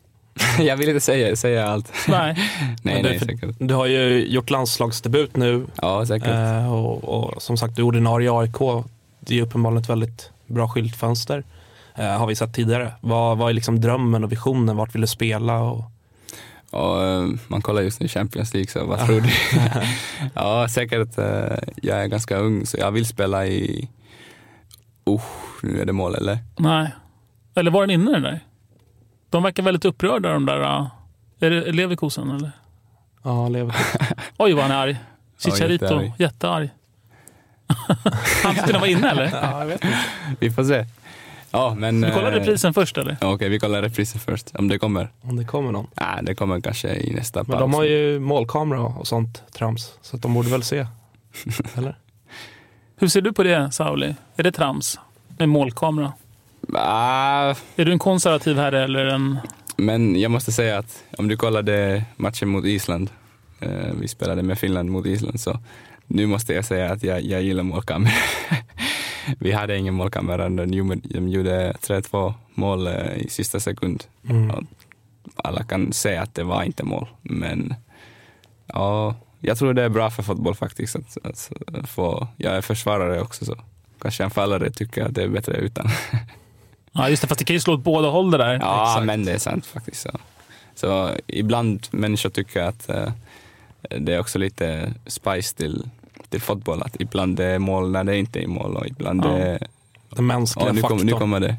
[0.58, 1.92] jag vill inte säga, säga allt.
[2.08, 2.36] Nej.
[2.82, 3.56] nej, nej, för- säkert.
[3.58, 6.28] Du har ju gjort landslagsdebut nu Ja, säkert.
[6.28, 7.04] eh, och,
[7.34, 8.84] och som sagt du är ordinarie i AIK.
[9.20, 11.44] Det är uppenbarligen ett väldigt bra skyltfönster.
[12.00, 12.92] Eh, har vi sett tidigare.
[13.00, 14.76] Vad, vad är liksom drömmen och visionen?
[14.76, 15.58] Vart vill du spela?
[15.60, 15.84] Och...
[16.70, 19.28] Och, eh, man kollar just nu Champions League, så vad tror du?
[20.34, 21.18] ja, säkert.
[21.18, 23.88] eh, jag är ganska ung, så jag vill spela i...
[25.04, 25.22] Oh,
[25.62, 26.38] nu är det mål, eller?
[26.58, 26.88] Nej.
[27.54, 28.40] Eller var den inne den där?
[29.30, 30.60] De verkar väldigt upprörda de där...
[30.60, 30.86] uh,
[31.40, 32.50] Är det Leverkusen eller?
[33.22, 33.76] Ja, lever.
[34.38, 34.96] Oj vad han är arg.
[35.44, 36.12] Ja, Chicharito, jättearg.
[36.18, 36.70] jättearg.
[38.44, 39.30] Han skulle vara inne eller?
[39.42, 39.98] ja, jag vet inte.
[40.40, 40.86] Vi får se.
[41.50, 42.04] Ja, men...
[42.06, 43.16] Vi kollar eh, reprisen först eller?
[43.20, 45.12] ja, Okej, vi kollar reprisen först, om det kommer.
[45.22, 45.86] Om det kommer någon.
[45.94, 49.92] Nej, det kommer kanske i nästa Men de har ju målkamera och sånt trams.
[50.02, 50.86] Så att de borde väl se.
[51.74, 51.98] Eller?
[52.96, 54.14] Hur ser du på det Sauli?
[54.36, 54.98] Är det trams?
[55.38, 56.12] Med målkamera?
[56.74, 59.38] Ah, Är du en konservativ herre eller en...
[59.76, 63.10] Men jag måste säga att om du kollade matchen mot Island,
[63.60, 63.70] eh,
[64.00, 65.58] vi spelade med Finland mot Island, så
[66.06, 68.12] nu måste jag säga att jag, jag gillar målkamera.
[69.38, 74.04] vi hade ingen målkamera, de gjorde, de gjorde 3-2 mål eh, i sista sekund.
[74.28, 74.66] Mm.
[75.36, 77.74] Alla kan säga att det var inte mål, men
[78.66, 80.96] ja, jag tror det är bra för fotboll faktiskt.
[80.96, 81.18] Att,
[81.74, 83.56] att få, jag är försvarare också så
[84.00, 85.86] kanske anfallare tycker att det är bättre utan.
[86.92, 87.28] Ja, just det.
[87.28, 88.58] Fast det kan ju slå åt båda håll det där.
[88.60, 89.06] Ja, Exakt.
[89.06, 90.00] men det är sant faktiskt.
[90.00, 90.10] Så,
[90.74, 93.12] så ibland människor tycker att eh,
[93.98, 95.90] det är också lite spice till,
[96.30, 96.82] till fotboll.
[96.82, 99.28] Att ibland det är mål när det inte är mål och ibland Ja.
[99.28, 99.66] det är...
[100.16, 101.18] Den mänskliga Ja, nu, kom, nu faktorn.
[101.20, 101.56] kommer det.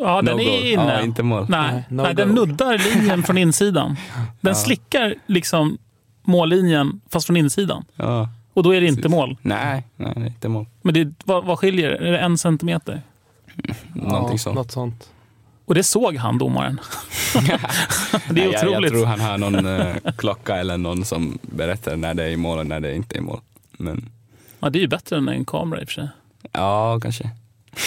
[0.00, 0.66] Ja, den No är goal.
[0.66, 0.92] inne.
[0.94, 1.46] Ja, inte mål.
[1.48, 3.96] Nej, No nej den nuddar linjen från insidan.
[4.40, 4.54] Den Ja.
[4.54, 5.78] slickar liksom
[6.22, 7.84] mållinjen fast från insidan.
[7.96, 9.10] Ja, Och då är det inte precis.
[9.16, 9.36] mål.
[9.42, 10.66] Nej, nej, det är inte mål.
[10.82, 11.90] Men det, vad, vad skiljer?
[11.90, 13.02] Är det en centimeter?
[13.94, 14.56] Någonting ja, sånt.
[14.56, 15.08] Något sånt.
[15.66, 16.80] Och det såg han, domaren.
[17.34, 18.92] det är Nej, jag, jag otroligt.
[18.92, 22.66] tror han har någon eh, klocka eller någon som berättar när det är mål och
[22.66, 23.40] när det inte är mål.
[23.78, 24.08] Men
[24.60, 26.08] Ja, det är ju bättre än en kamera i och för sig.
[26.52, 27.30] ja, kanske.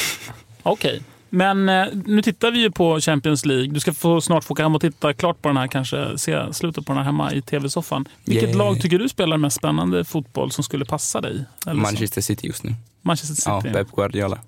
[0.64, 1.02] Okej.
[1.30, 3.68] Men eh, nu tittar vi ju på Champions League.
[3.68, 6.54] Du ska få, snart få åka hem och titta klart på den här, kanske se
[6.54, 8.06] slutet på den här hemma i tv-soffan.
[8.26, 8.58] Vilket Yeah.
[8.58, 11.44] lag tycker du spelar mest spännande fotboll som skulle passa dig?
[11.66, 11.82] Eller så?
[11.82, 12.76] Manchester City just nu.
[13.02, 13.50] Manchester City.
[13.50, 14.40] Ja, Pep Guardiola.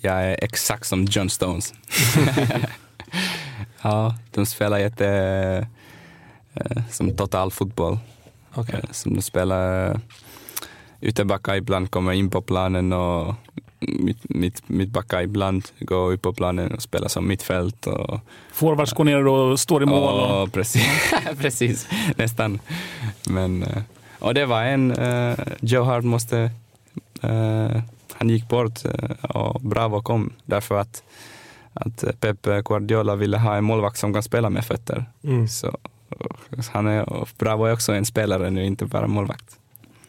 [0.00, 1.74] Jag är exakt som John Stones.
[3.82, 5.06] ja, de spelar jätte...
[6.54, 7.98] eh, som total fotboll.
[8.54, 8.80] Okej.
[8.82, 10.00] Eh, Som de spelar
[11.02, 13.34] uh, ytterbackar ibland kommer in på planen och
[13.80, 14.62] mitt, mitt,
[15.22, 17.86] ibland går upp på planen och spelar som mittfält.
[17.86, 18.20] Och,
[18.52, 20.20] Forwards går ner och står i mål.
[20.20, 20.42] Och...
[20.42, 22.60] och precis, precis, nästan.
[23.28, 23.82] Men, eh,
[24.18, 26.50] och det var en, uh, Joe Hart måste,
[27.22, 27.82] eh,
[28.12, 28.78] han gick bort
[29.22, 31.02] och Bravo kom därför att,
[31.74, 35.04] att Pep Guardiola ville ha en målvakt som kan spela med fötter.
[35.24, 35.48] Mm.
[35.48, 35.78] Så
[36.72, 39.58] han är, Bravo är också en spelare nu, inte bara målvakt.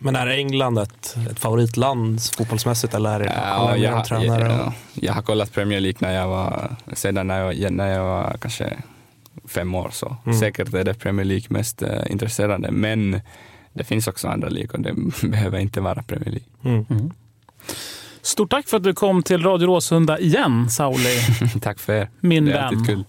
[0.01, 4.41] Men är England ett, ett favoritland fotbollsmässigt eller är det Ja, ja, jag, tränare?
[4.41, 8.03] jag, jag, jag har kollat Premier League när jag var, sedan när jag, när jag
[8.03, 8.73] var kanske
[9.47, 9.89] fem år.
[9.93, 10.39] Så Mm.
[10.39, 12.71] säkert är det Premier League mest eh, intresserande.
[12.71, 13.21] Men
[13.73, 14.77] det finns också andra ligor.
[14.77, 14.93] Det
[15.27, 16.85] behöver inte vara Premier League.
[16.89, 17.11] Mm.
[18.21, 21.19] Stort tack för att du kom till Radio Råsunda igen, Sauli.
[21.61, 22.09] Tack för er.
[22.19, 22.85] Min det är vän.
[22.85, 23.03] kul.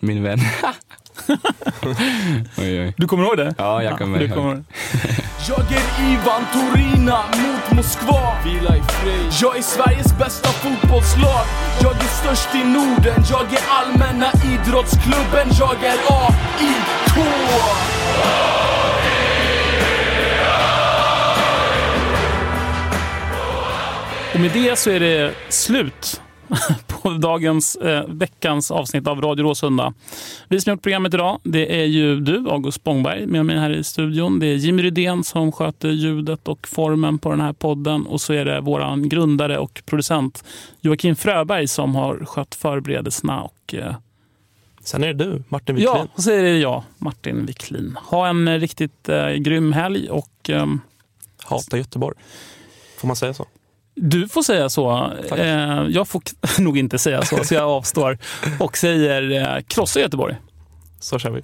[0.00, 0.38] Min vän.
[2.58, 2.94] oj, oj.
[2.96, 3.54] Du kommer ihåg det?
[3.58, 4.34] Ja, jag kommer du ihåg.
[4.34, 4.64] kommer...
[5.48, 8.36] Jag är Ivan Torina mot Moskva.
[8.44, 9.32] Vila i fred.
[9.42, 11.46] Jag är Sveriges bästa fotbollslag.
[11.82, 13.24] Jag är störst i Norden.
[13.30, 15.48] Jag är allmänna idrottsklubben.
[15.60, 16.94] Jag är AIK
[24.34, 26.20] Och med det så är det slut
[26.86, 29.94] på dagens, eh, veckans avsnitt av Radio Råsunda.
[30.48, 33.84] Vi som gjort programmet idag, det är ju du, August Spångberg, med mig här i
[33.84, 34.38] studion.
[34.38, 38.06] Det är Jimmy Rydén som sköter ljudet och formen på den här podden.
[38.06, 40.44] Och så är det vår grundare och producent
[40.80, 43.42] Joakim Fröberg som har skött förberedelserna.
[43.42, 43.94] Och, eh,
[44.84, 45.94] Sen är det du, Martin Wiklin.
[45.94, 47.98] ja, och så är det jag, Martin Wiklin.
[48.06, 50.80] Ha en eh, riktigt eh, grym helg och ehm,
[51.44, 52.16] Hata Göteborg.
[52.98, 53.46] Får man säga så?
[53.94, 55.12] Du får säga så.
[55.28, 55.38] Tack.
[55.38, 56.22] Eh, jag får
[56.60, 58.18] nog inte säga så, så jag avstår.
[58.60, 60.36] Och säger eh, krossa Göteborg.
[61.00, 61.42] Så kör vi.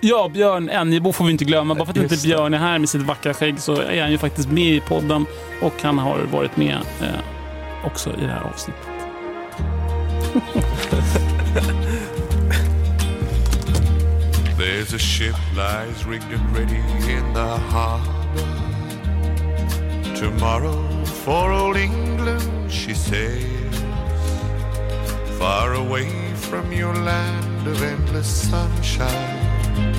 [0.00, 1.74] Ja, Björn Enjebo får vi inte glömma.
[1.74, 2.28] Bara för att inte Just det.
[2.28, 5.26] Björn är här med sitt vackra skägg så är han ju faktiskt med i podden.
[5.62, 8.82] Och han har varit med eh, också i det här avsnittet.
[14.58, 16.76] There's a ship lies rigged and ready
[17.12, 18.14] in the harbor.
[20.16, 20.93] Tomorrow
[21.24, 23.76] for old England she sails,
[25.38, 29.90] far away from your land of endless sunshine,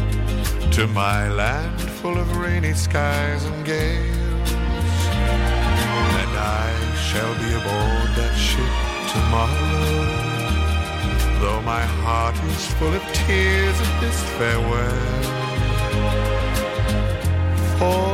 [0.71, 4.51] to my land full of rainy skies and gales.
[6.21, 6.69] And I
[7.07, 8.73] shall be aboard that ship
[9.15, 9.85] tomorrow.
[11.41, 15.23] Though my heart is full of tears at this farewell.
[17.79, 18.05] For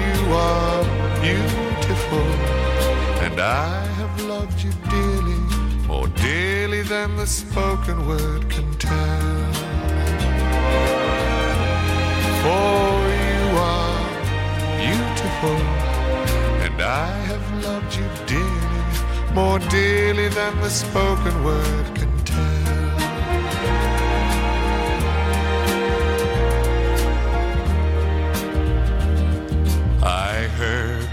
[0.00, 0.82] you are
[1.20, 1.75] beautiful,
[2.14, 5.40] and I have loved you dearly,
[5.86, 9.52] more dearly than the spoken word can tell.
[12.42, 12.92] For
[13.26, 14.06] you are
[14.78, 15.60] beautiful,
[16.64, 22.05] and I have loved you dearly, more dearly than the spoken word can